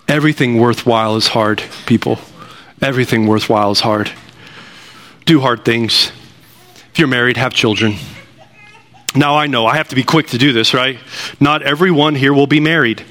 [0.07, 2.19] Everything worthwhile is hard, people.
[2.81, 4.11] Everything worthwhile is hard.
[5.25, 6.11] Do hard things.
[6.91, 7.95] If you're married, have children.
[9.15, 10.97] Now, I know I have to be quick to do this, right?
[11.39, 13.03] Not everyone here will be married.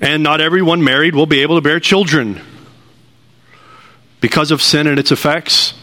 [0.00, 2.40] And not everyone married will be able to bear children
[4.20, 5.74] because of sin and its effects.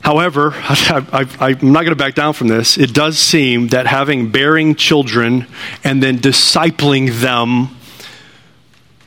[0.00, 2.78] However, I, am not going to back down from this.
[2.78, 5.46] It does seem that having bearing children
[5.84, 7.76] and then discipling them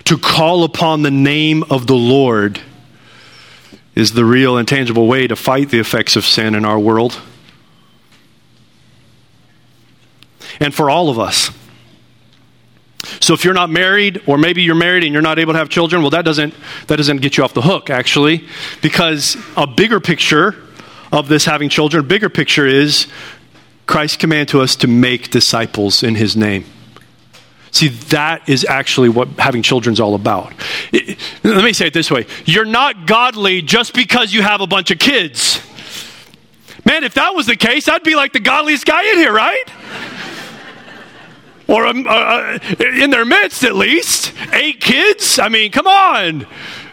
[0.06, 2.62] to call upon the name of the Lord
[3.96, 7.20] is the real and tangible way to fight the effects of sin in our world.
[10.60, 11.52] And for all of us.
[13.20, 15.70] So if you're not married, or maybe you're married and you're not able to have
[15.70, 16.54] children, well, that doesn't,
[16.88, 18.46] that doesn't get you off the hook, actually,
[18.82, 20.56] because a bigger picture
[21.14, 23.07] of this having children, bigger picture is
[23.86, 26.66] Christ's command to us to make disciples in his name.
[27.70, 30.53] See, that is actually what having children is all about.
[30.91, 34.68] It, let me say it this way You're not godly just because you have a
[34.68, 35.61] bunch of kids.
[36.86, 39.64] Man, if that was the case, I'd be like the godliest guy in here, right?
[41.68, 44.34] or um, uh, uh, in their midst at least.
[44.51, 45.39] Eight kids?
[45.39, 46.45] I mean, come on.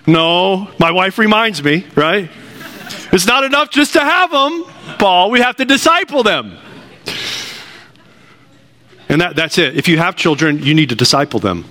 [0.07, 2.31] No, my wife reminds me, right?
[3.13, 4.65] It's not enough just to have them,
[4.99, 5.31] Paul.
[5.31, 6.57] We have to disciple them.
[9.09, 9.77] And that, that's it.
[9.77, 11.65] If you have children, you need to disciple them.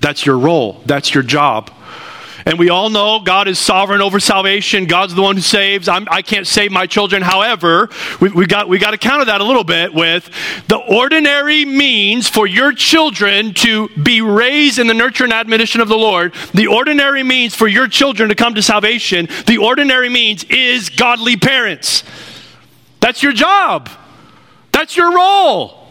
[0.00, 1.70] That's your role, that's your job.
[2.44, 4.86] And we all know God is sovereign over salvation.
[4.86, 5.88] God's the one who saves.
[5.88, 7.22] I'm, I can not save my children.
[7.22, 7.88] However,
[8.20, 10.28] we, we, got, we got to counter that a little bit with
[10.68, 15.88] the ordinary means for your children to be raised in the nurture and admonition of
[15.88, 16.34] the Lord.
[16.54, 19.28] The ordinary means for your children to come to salvation.
[19.46, 22.02] The ordinary means is godly parents.
[23.00, 23.88] That's your job.
[24.72, 25.82] That's your role.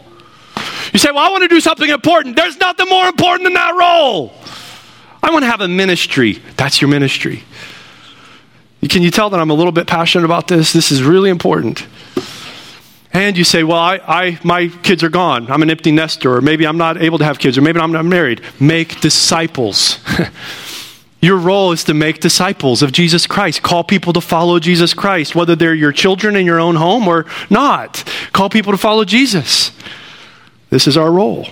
[0.93, 2.36] You say, Well, I want to do something important.
[2.36, 4.34] There's nothing more important than that role.
[5.24, 6.41] I want to have a ministry.
[6.57, 7.43] That's your ministry.
[8.89, 10.74] Can you tell that I'm a little bit passionate about this?
[10.74, 11.86] This is really important.
[13.13, 15.51] And you say, well, I, I, my kids are gone.
[15.51, 17.91] I'm an empty nester, or maybe I'm not able to have kids, or maybe I'm
[17.91, 18.41] not married.
[18.59, 19.99] Make disciples.
[21.22, 23.61] your role is to make disciples of Jesus Christ.
[23.61, 27.26] Call people to follow Jesus Christ, whether they're your children in your own home or
[27.49, 28.03] not.
[28.32, 29.72] Call people to follow Jesus.
[30.69, 31.47] This is our role.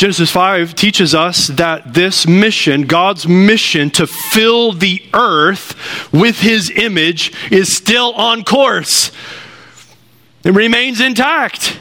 [0.00, 5.76] Genesis 5 teaches us that this mission, God's mission to fill the earth
[6.10, 9.12] with his image, is still on course.
[10.42, 11.78] It remains intact.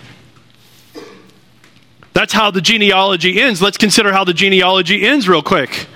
[2.12, 3.62] That's how the genealogy ends.
[3.62, 5.88] Let's consider how the genealogy ends, real quick.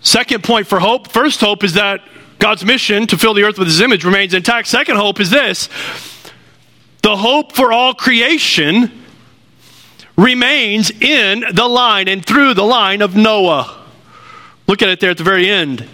[0.00, 1.08] Second point for hope.
[1.08, 2.00] First hope is that
[2.38, 4.68] God's mission to fill the earth with his image remains intact.
[4.68, 5.68] Second hope is this
[7.06, 8.90] the hope for all creation
[10.16, 13.84] remains in the line and through the line of Noah.
[14.66, 15.86] Look at it there at the very end.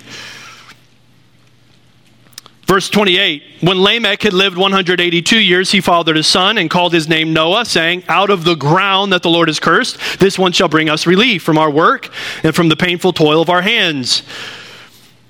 [2.67, 7.07] Verse 28 When Lamech had lived 182 years, he fathered a son and called his
[7.07, 10.69] name Noah, saying, Out of the ground that the Lord has cursed, this one shall
[10.69, 12.11] bring us relief from our work
[12.43, 14.23] and from the painful toil of our hands.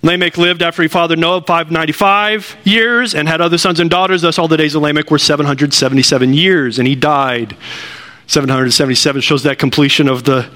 [0.03, 4.23] Lamech lived after he fathered Noah 595 years and had other sons and daughters.
[4.23, 7.57] Thus, all the days of Lamech were 777 years, and he died.
[8.27, 10.51] 777 shows that completion of the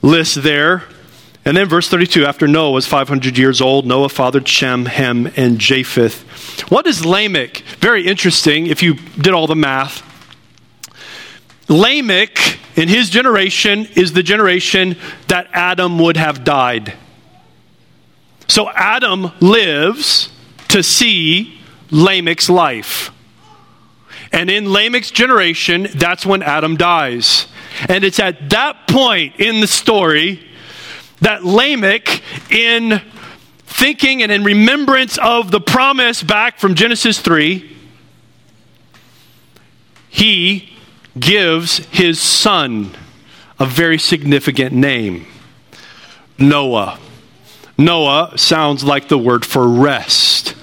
[0.00, 0.84] list there.
[1.44, 5.58] And then verse 32 after Noah was 500 years old, Noah fathered Shem, Ham, and
[5.58, 6.22] Japheth.
[6.70, 7.58] What is Lamech?
[7.80, 10.08] Very interesting if you did all the math.
[11.68, 14.96] Lamech, in his generation, is the generation
[15.28, 16.92] that Adam would have died.
[18.48, 20.30] So Adam lives
[20.68, 21.58] to see
[21.90, 23.10] Lamech's life.
[24.32, 27.46] And in Lamech's generation, that's when Adam dies.
[27.88, 30.46] And it's at that point in the story
[31.20, 33.00] that Lamech, in
[33.66, 37.76] thinking and in remembrance of the promise back from Genesis 3,
[40.08, 40.70] he
[41.18, 42.94] gives his son
[43.58, 45.26] a very significant name
[46.38, 46.98] Noah.
[47.82, 50.54] Noah sounds like the word for rest.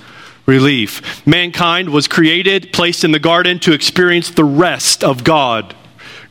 [0.45, 1.25] relief.
[1.27, 5.75] Mankind was created, placed in the garden to experience the rest of God.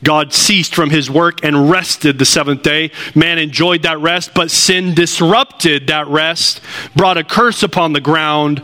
[0.02, 2.90] God ceased from his work and rested the seventh day.
[3.14, 6.60] Man enjoyed that rest, but sin disrupted that rest,
[6.96, 8.62] brought a curse upon the ground.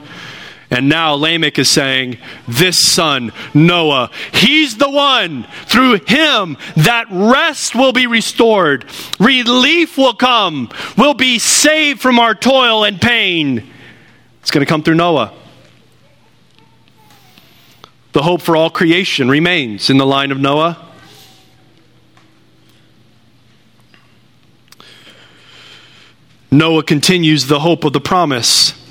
[0.75, 2.19] And now Lamech is saying,
[2.49, 5.47] This son, Noah, he's the one.
[5.67, 8.85] Through him, that rest will be restored.
[9.21, 10.69] Relief will come.
[10.99, 13.71] We'll be saved from our toil and pain.
[14.43, 15.33] It's going to come through Noah.
[18.11, 20.85] The hope for all creation remains in the line of Noah.
[26.51, 28.84] Noah continues the hope of the promise.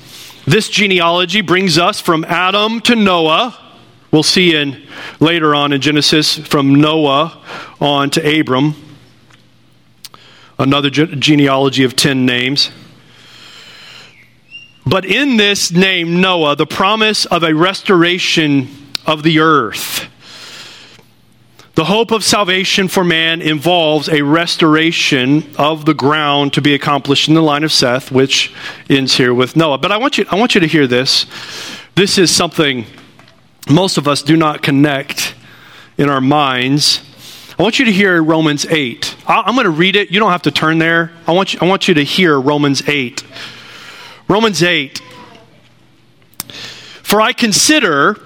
[0.46, 3.58] This genealogy brings us from Adam to Noah.
[4.12, 4.86] We'll see in
[5.20, 7.42] later on in Genesis from Noah
[7.80, 8.76] on to Abram.
[10.60, 12.72] Another ge- genealogy of 10 names.
[14.86, 18.68] But in this name, Noah, the promise of a restoration
[19.06, 20.10] of the earth.
[21.76, 27.28] The hope of salvation for man involves a restoration of the ground to be accomplished
[27.28, 28.54] in the line of Seth, which
[28.92, 29.80] ends here with Noah.
[29.80, 31.26] But I want you, I want you to hear this.
[31.96, 32.86] This is something
[33.68, 35.34] most of us do not connect
[35.98, 37.02] in our minds.
[37.58, 39.16] I want you to hear Romans 8.
[39.28, 40.12] I'm going to read it.
[40.12, 41.12] You don't have to turn there.
[41.26, 43.24] I want you, I want you to hear Romans 8.
[44.28, 45.02] Romans 8.
[47.02, 48.20] For I consider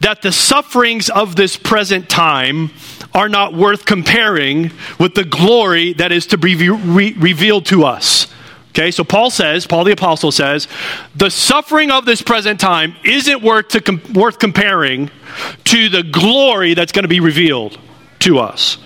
[0.00, 2.70] that the sufferings of this present time
[3.14, 8.32] are not worth comparing with the glory that is to be re- revealed to us.
[8.70, 10.68] Okay, so Paul says, Paul the Apostle says,
[11.16, 15.10] the suffering of this present time isn't worth, to com- worth comparing
[15.64, 17.76] to the glory that's going to be revealed
[18.20, 18.78] to us.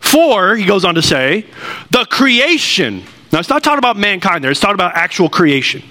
[0.00, 1.46] For, he goes on to say,
[1.90, 5.82] the creation, now it's not talking about mankind there, it's talking about actual creation.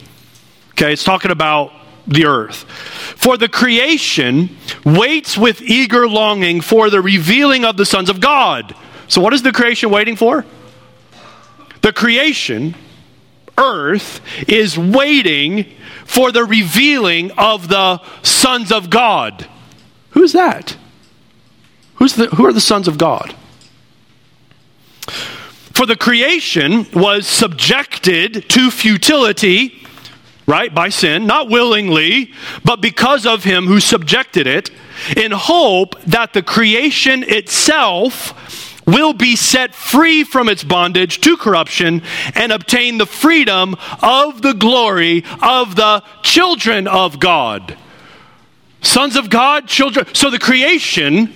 [0.72, 1.72] Okay, it's talking about
[2.08, 2.64] the earth.
[3.18, 8.76] For the creation waits with eager longing for the revealing of the sons of God.
[9.08, 10.46] So, what is the creation waiting for?
[11.82, 12.76] The creation,
[13.58, 15.74] earth, is waiting
[16.06, 19.48] for the revealing of the sons of God.
[20.12, 20.78] Who's that?
[21.96, 23.36] Who's the, who are the sons of God?
[25.74, 29.83] For the creation was subjected to futility
[30.46, 32.32] right, by sin, not willingly,
[32.64, 34.70] but because of him who subjected it,
[35.18, 38.40] in hope that the creation itself
[38.86, 42.02] will be set free from its bondage to corruption
[42.36, 47.78] and obtain the freedom of the glory of the children of God.
[48.82, 50.06] Sons of God, children.
[50.14, 51.34] So the creation.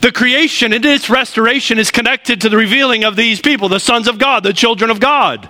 [0.00, 4.08] The creation and its restoration is connected to the revealing of these people, the sons
[4.08, 5.48] of God, the children of God.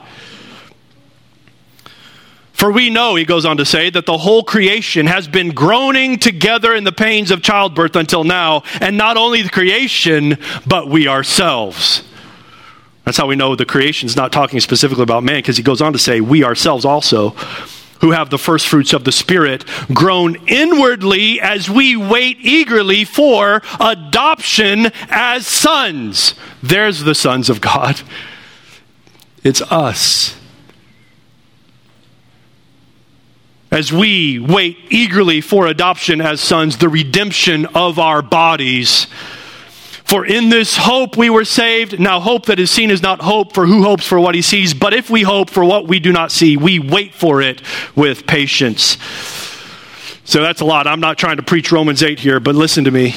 [2.63, 6.17] For we know, he goes on to say, that the whole creation has been groaning
[6.17, 11.09] together in the pains of childbirth until now, and not only the creation, but we
[11.09, 12.05] ourselves.
[13.05, 15.83] That's how we know the creation is not talking specifically about man, because he goes
[15.83, 17.31] on to say, we ourselves also,
[18.01, 23.61] who have the first fruits of the Spirit, groan inwardly as we wait eagerly for
[23.81, 26.37] adoption as sons.
[26.63, 28.03] There's the sons of God.
[29.43, 30.37] It's us.
[33.73, 39.07] As we wait eagerly for adoption as sons, the redemption of our bodies.
[40.05, 41.99] For in this hope we were saved.
[41.99, 44.75] Now, hope that is seen is not hope, for who hopes for what he sees?
[44.75, 47.63] But if we hope for what we do not see, we wait for it
[47.97, 48.99] with patience.
[50.25, 50.87] So that's a lot.
[50.87, 53.15] I'm not trying to preach Romans 8 here, but listen to me.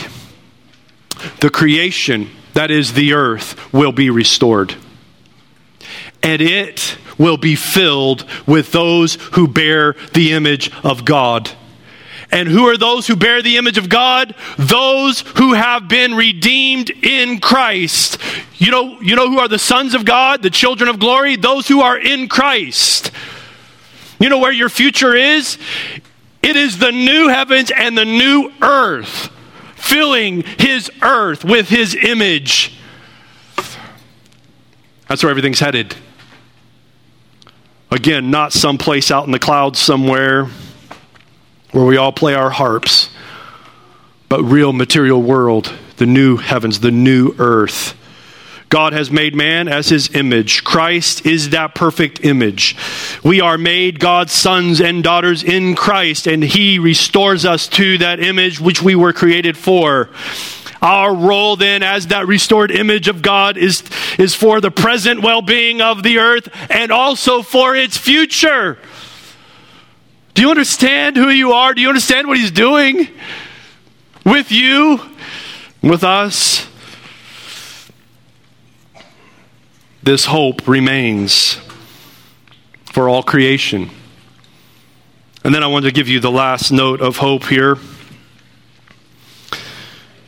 [1.42, 4.74] The creation, that is the earth, will be restored.
[6.24, 11.52] And it will be filled with those who bear the image of God.
[12.32, 14.36] And who are those who bear the image of God?
[14.58, 18.18] Those who have been redeemed in Christ.
[18.58, 21.36] You know, you know who are the sons of God, the children of glory?
[21.36, 23.12] Those who are in Christ.
[24.20, 25.58] You know where your future is?
[26.42, 29.30] It is the new heavens and the new earth,
[29.76, 32.78] filling his earth with his image.
[35.08, 35.96] That's where everything's headed.
[37.96, 40.50] Again, not someplace out in the clouds somewhere
[41.72, 43.10] where we all play our harps,
[44.28, 47.96] but real material world, the new heavens, the new earth.
[48.68, 50.66] God has made man as his image.
[50.66, 52.76] Christ is that perfect image.
[53.24, 58.20] We are made God's sons and daughters in Christ, and he restores us to that
[58.20, 60.10] image which we were created for.
[60.82, 63.84] Our role then as that restored image of God is,
[64.20, 68.78] is for the present well being of the earth and also for its future.
[70.34, 71.74] Do you understand who you are?
[71.74, 73.08] Do you understand what He's doing
[74.26, 75.00] with you,
[75.82, 76.68] with us?
[80.04, 81.58] This hope remains
[82.92, 83.90] for all creation.
[85.44, 87.78] And then I want to give you the last note of hope here.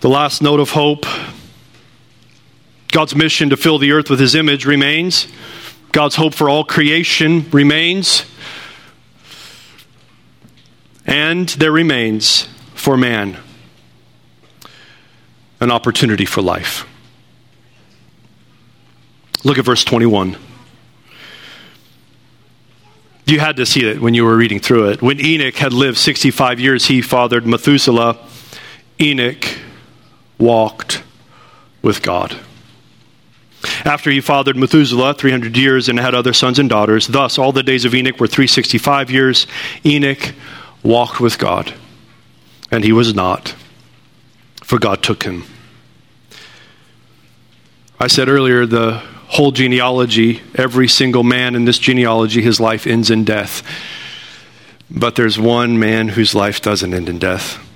[0.07, 1.05] The last note of hope
[2.93, 5.27] God's mission to fill the earth with his image remains.
[5.91, 8.23] God's hope for all creation remains.
[11.05, 13.35] And there remains for man
[15.59, 16.87] an opportunity for life.
[19.43, 20.37] Look at verse 21.
[23.25, 25.01] You had to see it when you were reading through it.
[25.01, 28.17] When Enoch had lived 65 years, he fathered Methuselah.
[29.01, 29.45] Enoch
[30.37, 31.03] walked
[31.81, 32.37] with God.
[33.83, 37.63] After he fathered Methuselah 300 years and had other sons and daughters, thus all the
[37.63, 39.47] days of Enoch were 365 years.
[39.85, 40.33] Enoch
[40.83, 41.73] walked with God,
[42.71, 43.55] and he was not,
[44.63, 45.43] for God took him.
[47.99, 53.09] I said earlier the whole genealogy, every single man in this genealogy, his life ends
[53.09, 53.63] in death.
[54.89, 57.66] But there's one man whose life doesn't end in death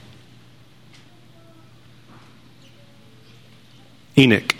[4.17, 4.55] Enoch.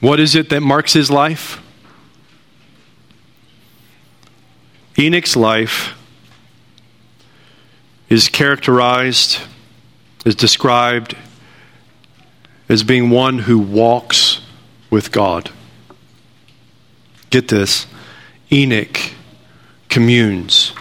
[0.00, 1.60] What is it that marks his life?
[4.98, 5.94] Enoch's life
[8.08, 9.38] is characterized,
[10.24, 11.16] is described
[12.68, 14.40] as being one who walks
[14.90, 15.50] with God.
[17.30, 17.86] Get this
[18.50, 18.98] Enoch
[19.88, 20.72] communes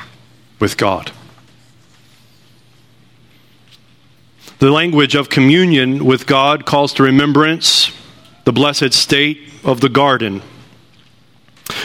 [0.59, 1.11] with God.
[4.66, 7.91] The language of communion with God calls to remembrance
[8.45, 10.41] the blessed state of the garden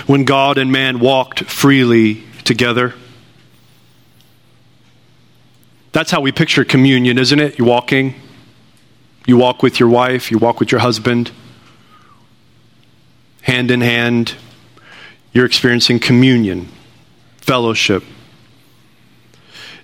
[0.07, 2.95] when God and man walked freely together.
[5.93, 7.59] That's how we picture communion, isn't it?
[7.59, 8.15] You're walking,
[9.27, 11.33] you walk with your wife, you walk with your husband,
[13.43, 14.37] hand in hand.
[15.35, 16.71] You're experiencing communion,
[17.43, 18.05] fellowship.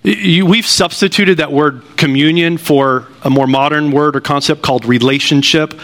[0.06, 5.74] We've substituted that word communion for a more modern word or concept called relationship.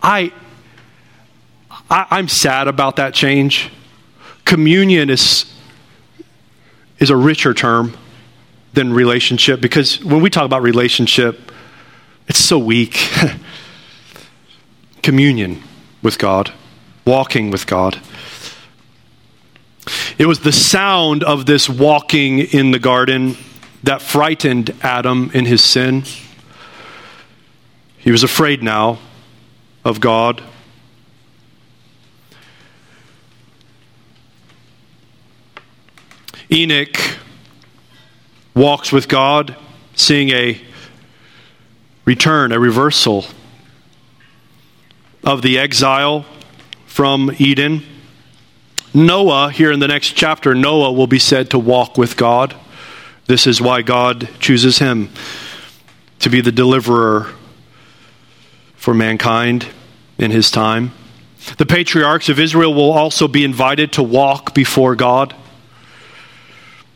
[0.00, 0.32] I,
[1.90, 3.70] I am sad about that change.
[4.44, 5.52] Communion is
[7.00, 7.96] is a richer term
[8.74, 11.50] than relationship because when we talk about relationship,
[12.28, 13.10] it's so weak.
[15.02, 15.60] Communion
[16.00, 16.52] with God,
[17.04, 17.98] walking with God.
[20.16, 23.36] It was the sound of this walking in the garden
[23.84, 26.04] that frightened Adam in his sin.
[27.98, 28.98] He was afraid now
[29.84, 30.42] of God.
[36.50, 36.96] Enoch
[38.54, 39.56] walks with God,
[39.94, 40.60] seeing a
[42.06, 43.26] return, a reversal
[45.22, 46.24] of the exile
[46.86, 47.82] from Eden.
[48.94, 52.54] Noah, here in the next chapter, Noah will be said to walk with God.
[53.26, 55.10] This is why God chooses him
[56.18, 57.32] to be the deliverer
[58.76, 59.66] for mankind
[60.18, 60.92] in his time.
[61.58, 65.34] The patriarchs of Israel will also be invited to walk before God.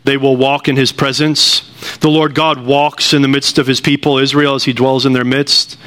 [0.04, 1.60] They will walk in his presence.
[1.98, 5.12] The Lord God walks in the midst of his people, Israel, as he dwells in
[5.12, 5.78] their midst.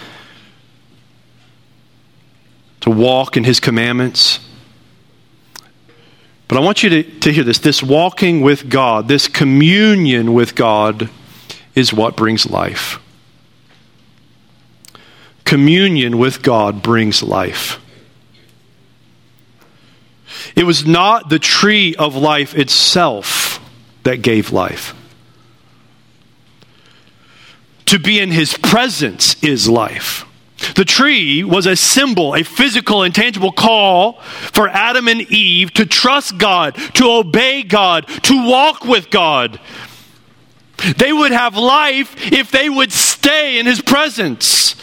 [2.82, 4.40] To walk in his commandments.
[6.52, 7.58] But I want you to, to hear this.
[7.58, 11.10] This walking with God, this communion with God,
[11.74, 13.00] is what brings life
[15.52, 17.78] communion with God brings life.
[20.56, 23.60] It was not the tree of life itself
[24.04, 24.96] that gave life.
[27.88, 30.24] To be in his presence is life.
[30.76, 35.86] The tree was a symbol, a physical and tangible call for Adam and Eve to
[35.86, 39.60] trust God, to obey God, to walk with God.
[40.98, 44.76] They would have life if they would stay in his presence.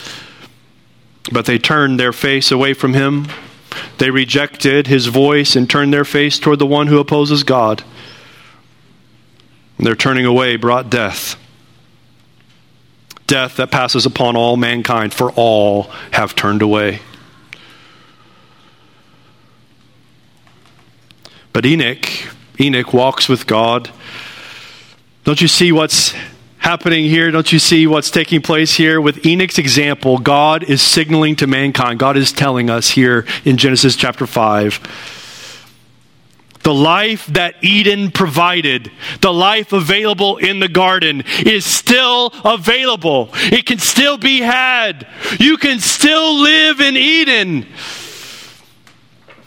[1.33, 3.26] But they turned their face away from him.
[3.99, 7.83] They rejected his voice and turned their face toward the one who opposes God.
[9.76, 11.37] And their turning away brought death.
[13.29, 17.01] Death that passes upon all mankind, for all have turned away.
[21.53, 22.07] But Enoch,
[22.59, 23.91] Enoch walks with God.
[25.24, 26.14] Don't you see what's
[26.59, 27.31] happening here?
[27.31, 29.01] Don't you see what's taking place here?
[29.01, 33.95] With Enoch's example, God is signaling to mankind, God is telling us here in Genesis
[33.95, 35.18] chapter 5
[36.69, 38.93] The life that Eden provided,
[39.23, 43.31] the life available in the garden, is still available.
[43.33, 45.07] It can still be had.
[45.41, 47.66] You can still live in Eden.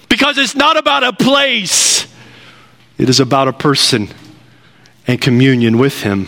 [0.10, 2.12] Because it's not about a place,
[2.98, 4.10] it is about a person
[5.06, 6.26] and communion with Him.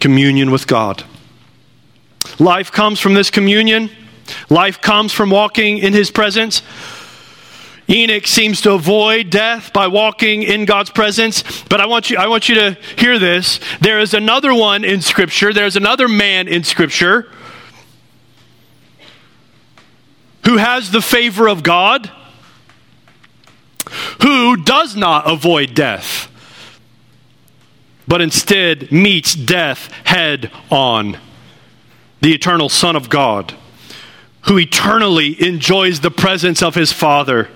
[0.00, 1.04] Communion with God.
[2.38, 3.90] Life comes from this communion.
[4.48, 6.62] Life comes from walking in his presence.
[7.88, 12.28] Enoch seems to avoid death by walking in God's presence, but I want you I
[12.28, 13.60] want you to hear this.
[13.80, 15.52] There is another one in scripture.
[15.52, 17.30] There's another man in scripture
[20.44, 22.10] who has the favor of God,
[24.22, 26.30] who does not avoid death,
[28.08, 31.18] but instead meets death head on
[32.22, 33.54] the eternal Son of God,
[34.42, 37.50] who eternally enjoys the presence of his Father.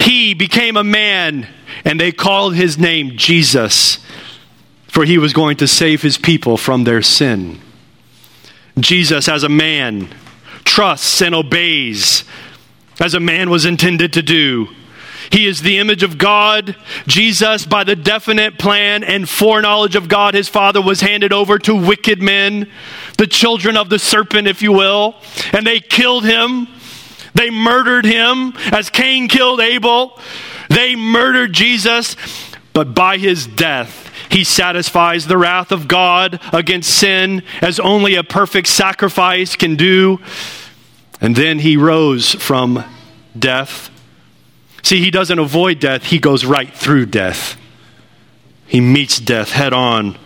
[0.00, 1.46] He became a man,
[1.84, 3.98] and they called his name Jesus,
[4.88, 7.60] for he was going to save his people from their sin.
[8.80, 10.08] Jesus, as a man,
[10.64, 12.24] trusts and obeys
[13.00, 14.68] as a man was intended to do.
[15.32, 16.76] He is the image of God.
[17.06, 21.74] Jesus, by the definite plan and foreknowledge of God, his Father, was handed over to
[21.74, 22.70] wicked men,
[23.16, 25.14] the children of the serpent, if you will,
[25.54, 26.68] and they killed him.
[27.32, 30.20] They murdered him as Cain killed Abel.
[30.68, 32.14] They murdered Jesus,
[32.74, 38.22] but by his death, he satisfies the wrath of God against sin as only a
[38.22, 40.20] perfect sacrifice can do.
[41.22, 42.84] And then he rose from
[43.38, 43.88] death
[44.82, 47.56] See, he doesn't avoid death, he goes right through death.
[48.66, 50.16] He meets death head on,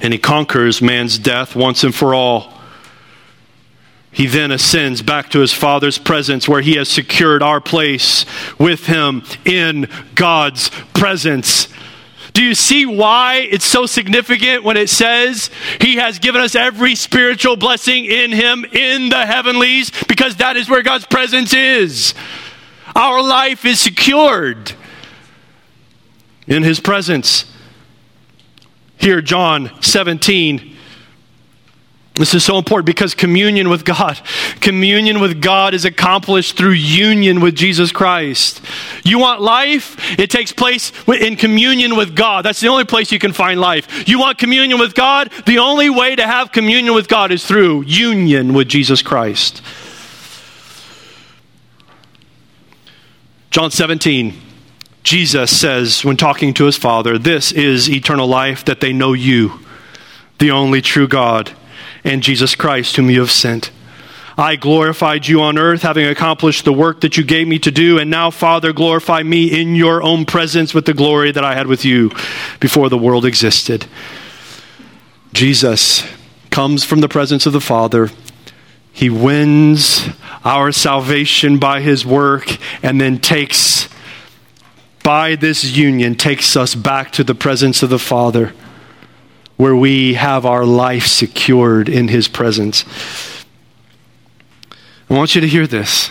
[0.00, 2.52] and he conquers man's death once and for all.
[4.12, 8.26] He then ascends back to his Father's presence where he has secured our place
[8.58, 11.68] with him in God's presence.
[12.32, 15.50] Do you see why it's so significant when it says
[15.80, 19.90] he has given us every spiritual blessing in him in the heavenlies?
[20.08, 22.14] Because that is where God's presence is.
[22.94, 24.72] Our life is secured
[26.46, 27.44] in his presence.
[28.98, 30.76] Here, John 17.
[32.20, 34.20] This is so important because communion with God,
[34.60, 38.60] communion with God is accomplished through union with Jesus Christ.
[39.04, 39.96] You want life?
[40.18, 42.44] It takes place in communion with God.
[42.44, 44.06] That's the only place you can find life.
[44.06, 45.32] You want communion with God?
[45.46, 49.62] The only way to have communion with God is through union with Jesus Christ.
[53.50, 54.34] John 17,
[55.02, 59.58] Jesus says, when talking to his Father, This is eternal life, that they know you,
[60.38, 61.50] the only true God,
[62.04, 63.72] and Jesus Christ, whom you have sent.
[64.38, 67.98] I glorified you on earth, having accomplished the work that you gave me to do.
[67.98, 71.66] And now, Father, glorify me in your own presence with the glory that I had
[71.66, 72.10] with you
[72.60, 73.86] before the world existed.
[75.32, 76.06] Jesus
[76.50, 78.10] comes from the presence of the Father.
[78.92, 80.08] He wins
[80.44, 83.88] our salvation by his work and then takes
[85.02, 88.52] by this union takes us back to the presence of the Father
[89.56, 92.84] where we have our life secured in his presence.
[95.08, 96.10] I want you to hear this.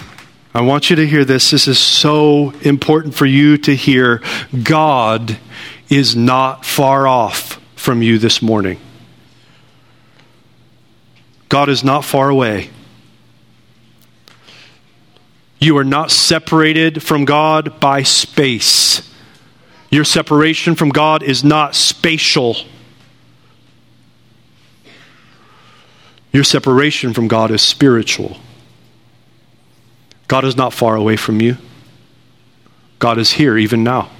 [0.53, 1.51] I want you to hear this.
[1.51, 4.21] This is so important for you to hear.
[4.63, 5.37] God
[5.89, 8.79] is not far off from you this morning.
[11.49, 12.69] God is not far away.
[15.59, 19.13] You are not separated from God by space.
[19.89, 22.55] Your separation from God is not spatial.
[26.31, 28.37] Your separation from God is spiritual.
[30.27, 31.57] God is not far away from you.
[32.99, 34.11] God is here even now.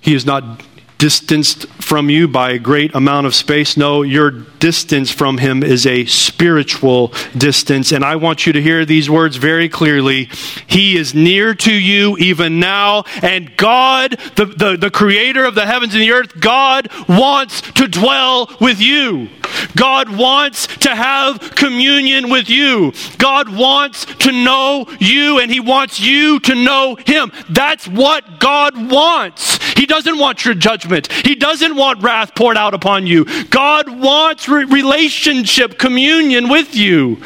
[0.00, 0.62] He is not
[0.98, 3.76] distanced from you by a great amount of space.
[3.76, 7.92] No, your distance from him is a spiritual distance.
[7.92, 10.28] And I want you to hear these words very clearly.
[10.66, 13.04] He is near to you even now.
[13.22, 17.86] And God, the, the, the creator of the heavens and the earth, God wants to
[17.86, 19.28] dwell with you.
[19.76, 22.92] God wants to have communion with you.
[23.18, 27.32] God wants to know you and he wants you to know him.
[27.48, 29.58] That's what God wants.
[29.74, 31.12] He doesn't want your judgment.
[31.12, 33.24] He doesn't want wrath poured out upon you.
[33.44, 37.22] God wants re- relationship, communion with you.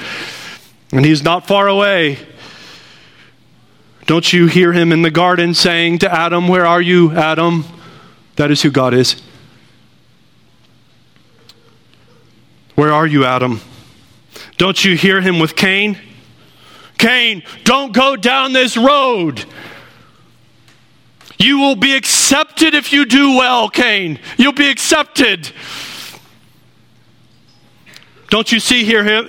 [0.92, 2.18] And He's not far away.
[4.06, 7.64] Don't you hear Him in the garden saying to Adam, Where are you, Adam?
[8.36, 9.20] That is who God is.
[12.74, 13.60] Where are you, Adam?
[14.56, 15.98] Don't you hear him with Cain?
[16.98, 19.44] Cain, don't go down this road.
[21.38, 24.20] You will be accepted if you do well, Cain.
[24.38, 25.50] You'll be accepted.
[28.32, 29.28] Don't you see here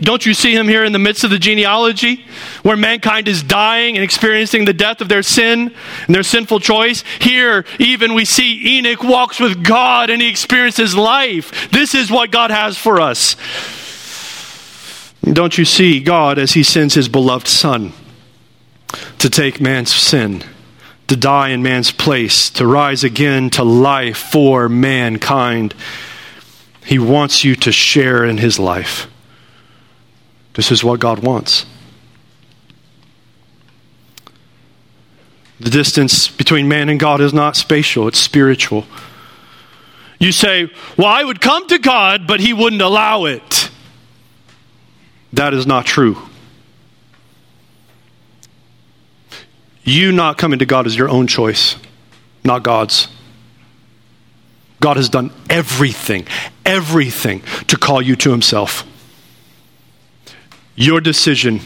[0.00, 2.24] don't you see him here in the midst of the genealogy
[2.64, 5.72] where mankind is dying and experiencing the death of their sin
[6.06, 7.04] and their sinful choice?
[7.20, 11.70] Here even we see Enoch walks with God and he experiences life.
[11.70, 13.36] This is what God has for us.
[15.22, 17.92] Don't you see God as he sends his beloved son
[19.20, 20.42] to take man's sin,
[21.06, 25.72] to die in man's place, to rise again to life for mankind?
[26.84, 29.06] He wants you to share in His life.
[30.54, 31.66] This is what God wants.
[35.60, 38.86] The distance between man and God is not spatial, it's spiritual.
[40.18, 43.70] You say, Well, I would come to God, but He wouldn't allow it.
[45.32, 46.16] That is not true.
[49.84, 51.76] You not coming to God is your own choice,
[52.44, 53.08] not God's.
[54.80, 56.26] God has done everything,
[56.64, 58.84] everything to call you to Himself.
[60.74, 61.60] Your decision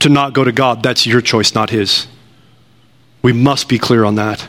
[0.00, 2.06] to not go to God, that's your choice, not His.
[3.20, 4.48] We must be clear on that.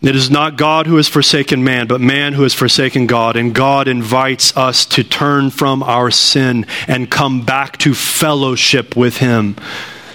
[0.00, 3.36] It is not God who has forsaken man, but man who has forsaken God.
[3.36, 9.16] And God invites us to turn from our sin and come back to fellowship with
[9.16, 9.56] Him.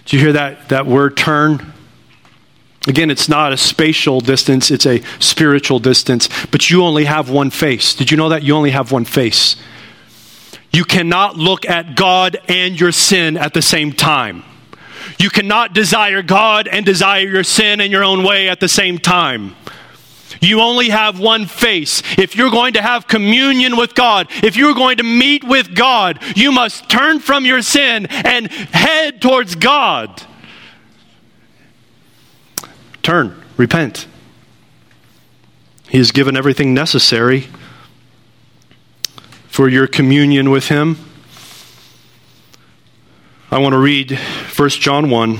[0.05, 1.72] Do you hear that, that word turn?
[2.87, 7.49] Again, it's not a spatial distance, it's a spiritual distance, but you only have one
[7.49, 7.95] face.
[7.95, 8.43] Did you know that?
[8.43, 9.55] You only have one face.
[10.73, 14.43] You cannot look at God and your sin at the same time.
[15.17, 18.97] You cannot desire God and desire your sin in your own way at the same
[18.97, 19.55] time.
[20.41, 22.01] You only have one face.
[22.17, 26.19] If you're going to have communion with God, if you're going to meet with God,
[26.35, 30.21] you must turn from your sin and head towards God.
[33.03, 34.07] Turn, repent.
[35.89, 37.47] He has given everything necessary
[39.47, 40.97] for your communion with Him.
[43.51, 45.37] I want to read 1 John 1.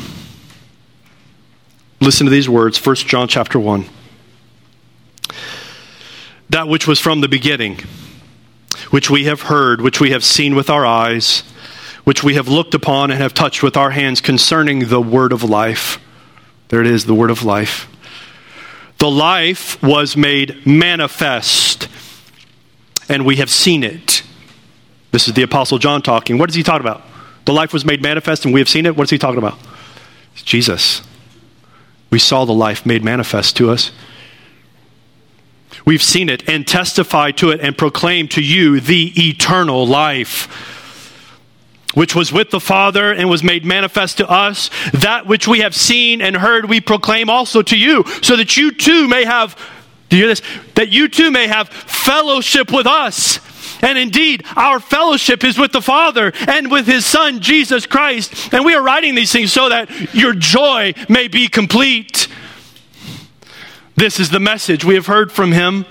[2.02, 3.86] Listen to these words 1 John chapter 1.
[6.50, 7.80] That which was from the beginning,
[8.90, 11.40] which we have heard, which we have seen with our eyes,
[12.04, 15.44] which we have looked upon and have touched with our hands concerning the word of
[15.44, 16.03] life.
[16.74, 17.88] There it is, the word of life.
[18.98, 21.88] The life was made manifest,
[23.08, 24.24] and we have seen it.
[25.12, 26.40] This is the Apostle John talking.
[26.40, 27.04] What is he talking about?
[27.46, 28.98] The life was made manifest, and we have seen it.
[28.98, 29.60] What is he talking about?
[30.34, 31.04] It's Jesus.
[32.10, 33.92] We saw the life made manifest to us.
[35.86, 40.83] We've seen it and testified to it and proclaimed to you the eternal life
[41.94, 44.70] which was with the Father and was made manifest to us.
[44.94, 48.72] That which we have seen and heard, we proclaim also to you, so that you
[48.72, 49.56] too may have,
[50.10, 50.42] do you hear this?
[50.76, 53.40] That you too may have fellowship with us.
[53.82, 58.54] And indeed, our fellowship is with the Father and with His Son, Jesus Christ.
[58.54, 62.30] And we are writing these things so that your joy may be complete.
[63.96, 65.86] This is the message we have heard from Him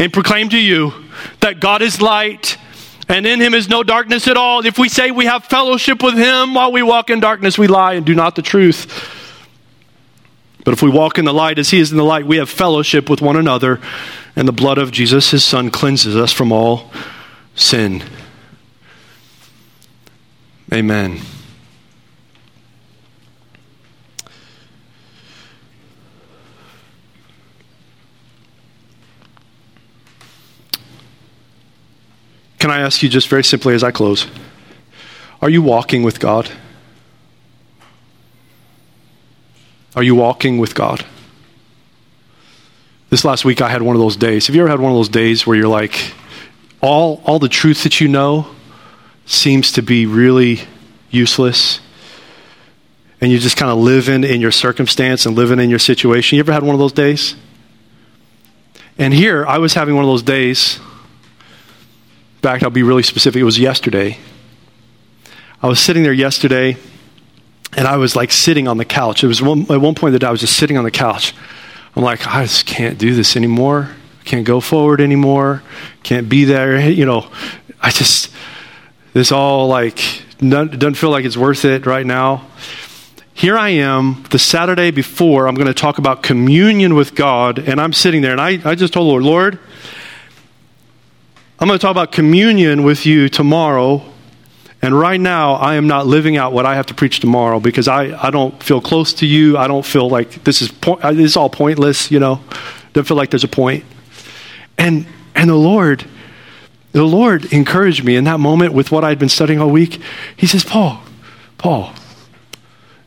[0.00, 0.92] and proclaimed to you
[1.40, 2.57] that God is light
[3.08, 4.64] and in him is no darkness at all.
[4.64, 7.94] If we say we have fellowship with him while we walk in darkness, we lie
[7.94, 8.86] and do not the truth.
[10.64, 12.50] But if we walk in the light as he is in the light, we have
[12.50, 13.80] fellowship with one another,
[14.36, 16.90] and the blood of Jesus, his son, cleanses us from all
[17.54, 18.02] sin.
[20.70, 21.20] Amen.
[32.68, 34.26] Can I ask you just very simply as I close?
[35.40, 36.50] Are you walking with God?
[39.96, 41.02] Are you walking with God?
[43.08, 44.48] This last week I had one of those days.
[44.48, 46.12] Have you ever had one of those days where you're like,
[46.82, 48.54] all, all the truth that you know
[49.24, 50.60] seems to be really
[51.10, 51.80] useless?
[53.22, 56.36] And you just kind of living in your circumstance and living in your situation.
[56.36, 57.34] You ever had one of those days?
[58.98, 60.80] And here I was having one of those days
[62.40, 63.40] fact, I'll be really specific.
[63.40, 64.18] It was yesterday.
[65.62, 66.76] I was sitting there yesterday,
[67.76, 69.24] and I was like sitting on the couch.
[69.24, 71.34] It was one, at one point that I was just sitting on the couch.
[71.96, 73.90] I'm like, I just can't do this anymore.
[74.20, 75.62] I Can't go forward anymore.
[76.04, 76.78] Can't be there.
[76.88, 77.28] You know,
[77.80, 78.30] I just
[79.14, 79.98] this all like
[80.38, 82.46] doesn't feel like it's worth it right now.
[83.34, 87.80] Here I am, the Saturday before, I'm going to talk about communion with God, and
[87.80, 89.58] I'm sitting there, and I, I just told the Lord, Lord,
[91.60, 94.02] I'm going to talk about communion with you tomorrow.
[94.80, 97.88] And right now, I am not living out what I have to preach tomorrow because
[97.88, 99.58] I, I don't feel close to you.
[99.58, 102.40] I don't feel like this is, po- this is all pointless, you know.
[102.92, 103.84] Don't feel like there's a point.
[104.78, 105.04] And,
[105.34, 106.04] and the Lord,
[106.92, 110.00] the Lord encouraged me in that moment with what I'd been studying all week.
[110.36, 111.02] He says, Paul,
[111.58, 111.92] Paul,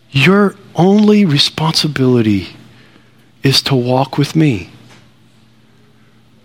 [0.10, 2.50] your only responsibility
[3.44, 4.72] is to walk with me.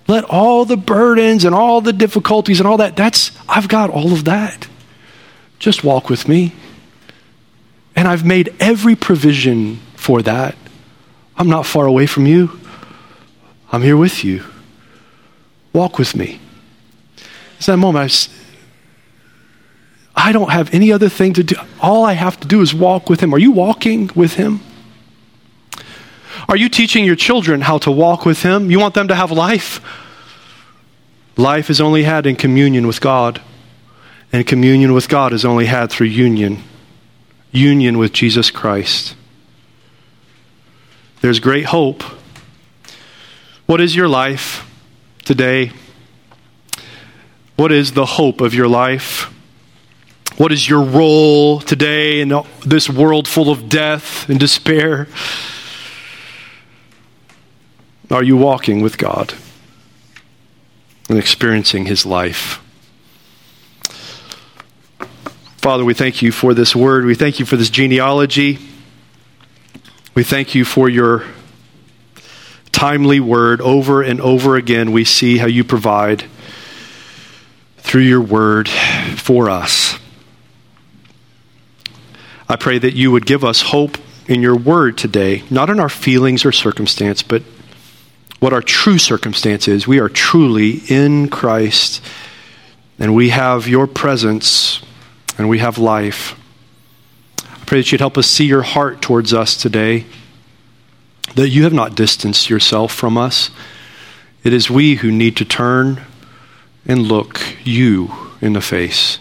[0.09, 4.13] Let all the burdens and all the difficulties and all that, that's, I've got all
[4.13, 4.69] of that.
[5.59, 6.53] Just walk with me.
[7.97, 10.55] And I've made every provision for that.
[11.37, 12.61] I'm not far away from you.
[13.73, 14.45] I'm here with you.
[15.73, 16.41] Walk with me.
[17.57, 18.29] It's that moment I, was,
[20.15, 21.57] I don't have any other thing to do.
[21.81, 23.35] All I have to do is walk with him.
[23.35, 24.61] Are you walking with him?
[26.49, 28.70] Are you teaching your children how to walk with him?
[28.70, 29.80] You want them to have life?
[31.37, 33.41] Life is only had in communion with God.
[34.32, 36.62] And communion with God is only had through union
[37.57, 39.16] union with Jesus Christ.
[41.22, 42.03] There's great hope.
[43.64, 44.70] What is your life
[45.24, 45.72] today?
[47.57, 49.32] What is the hope of your life?
[50.37, 55.09] What is your role today in this world full of death and despair?
[58.11, 59.35] Are you walking with God
[61.09, 62.63] and experiencing His life?
[65.57, 67.05] Father, we thank you for this word.
[67.05, 68.61] We thank you for this genealogy.
[70.15, 71.25] We thank you for your
[72.71, 73.61] timely word.
[73.61, 76.25] Over and over again, we see how you provide
[77.79, 79.99] through your word for us.
[82.49, 83.99] I pray that you would give us hope
[84.29, 87.43] in your word today, not in our feelings or circumstance, but
[88.47, 89.89] what our true circumstance is.
[89.89, 92.01] We are truly in Christ,
[92.97, 94.81] and we have your presence
[95.37, 96.39] and we have life.
[97.43, 100.07] I pray that you'd help us see your heart towards us today,
[101.35, 103.51] that you have not distanced yourself from us.
[104.45, 106.03] It is we who need to turn
[106.87, 109.19] and look you in the face.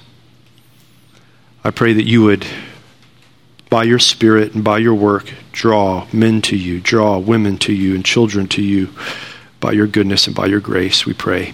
[1.64, 2.46] I pray that you would,
[3.76, 7.94] by your Spirit and by your work, draw men to you, draw women to you,
[7.94, 8.88] and children to you
[9.60, 11.54] by your goodness and by your grace, we pray.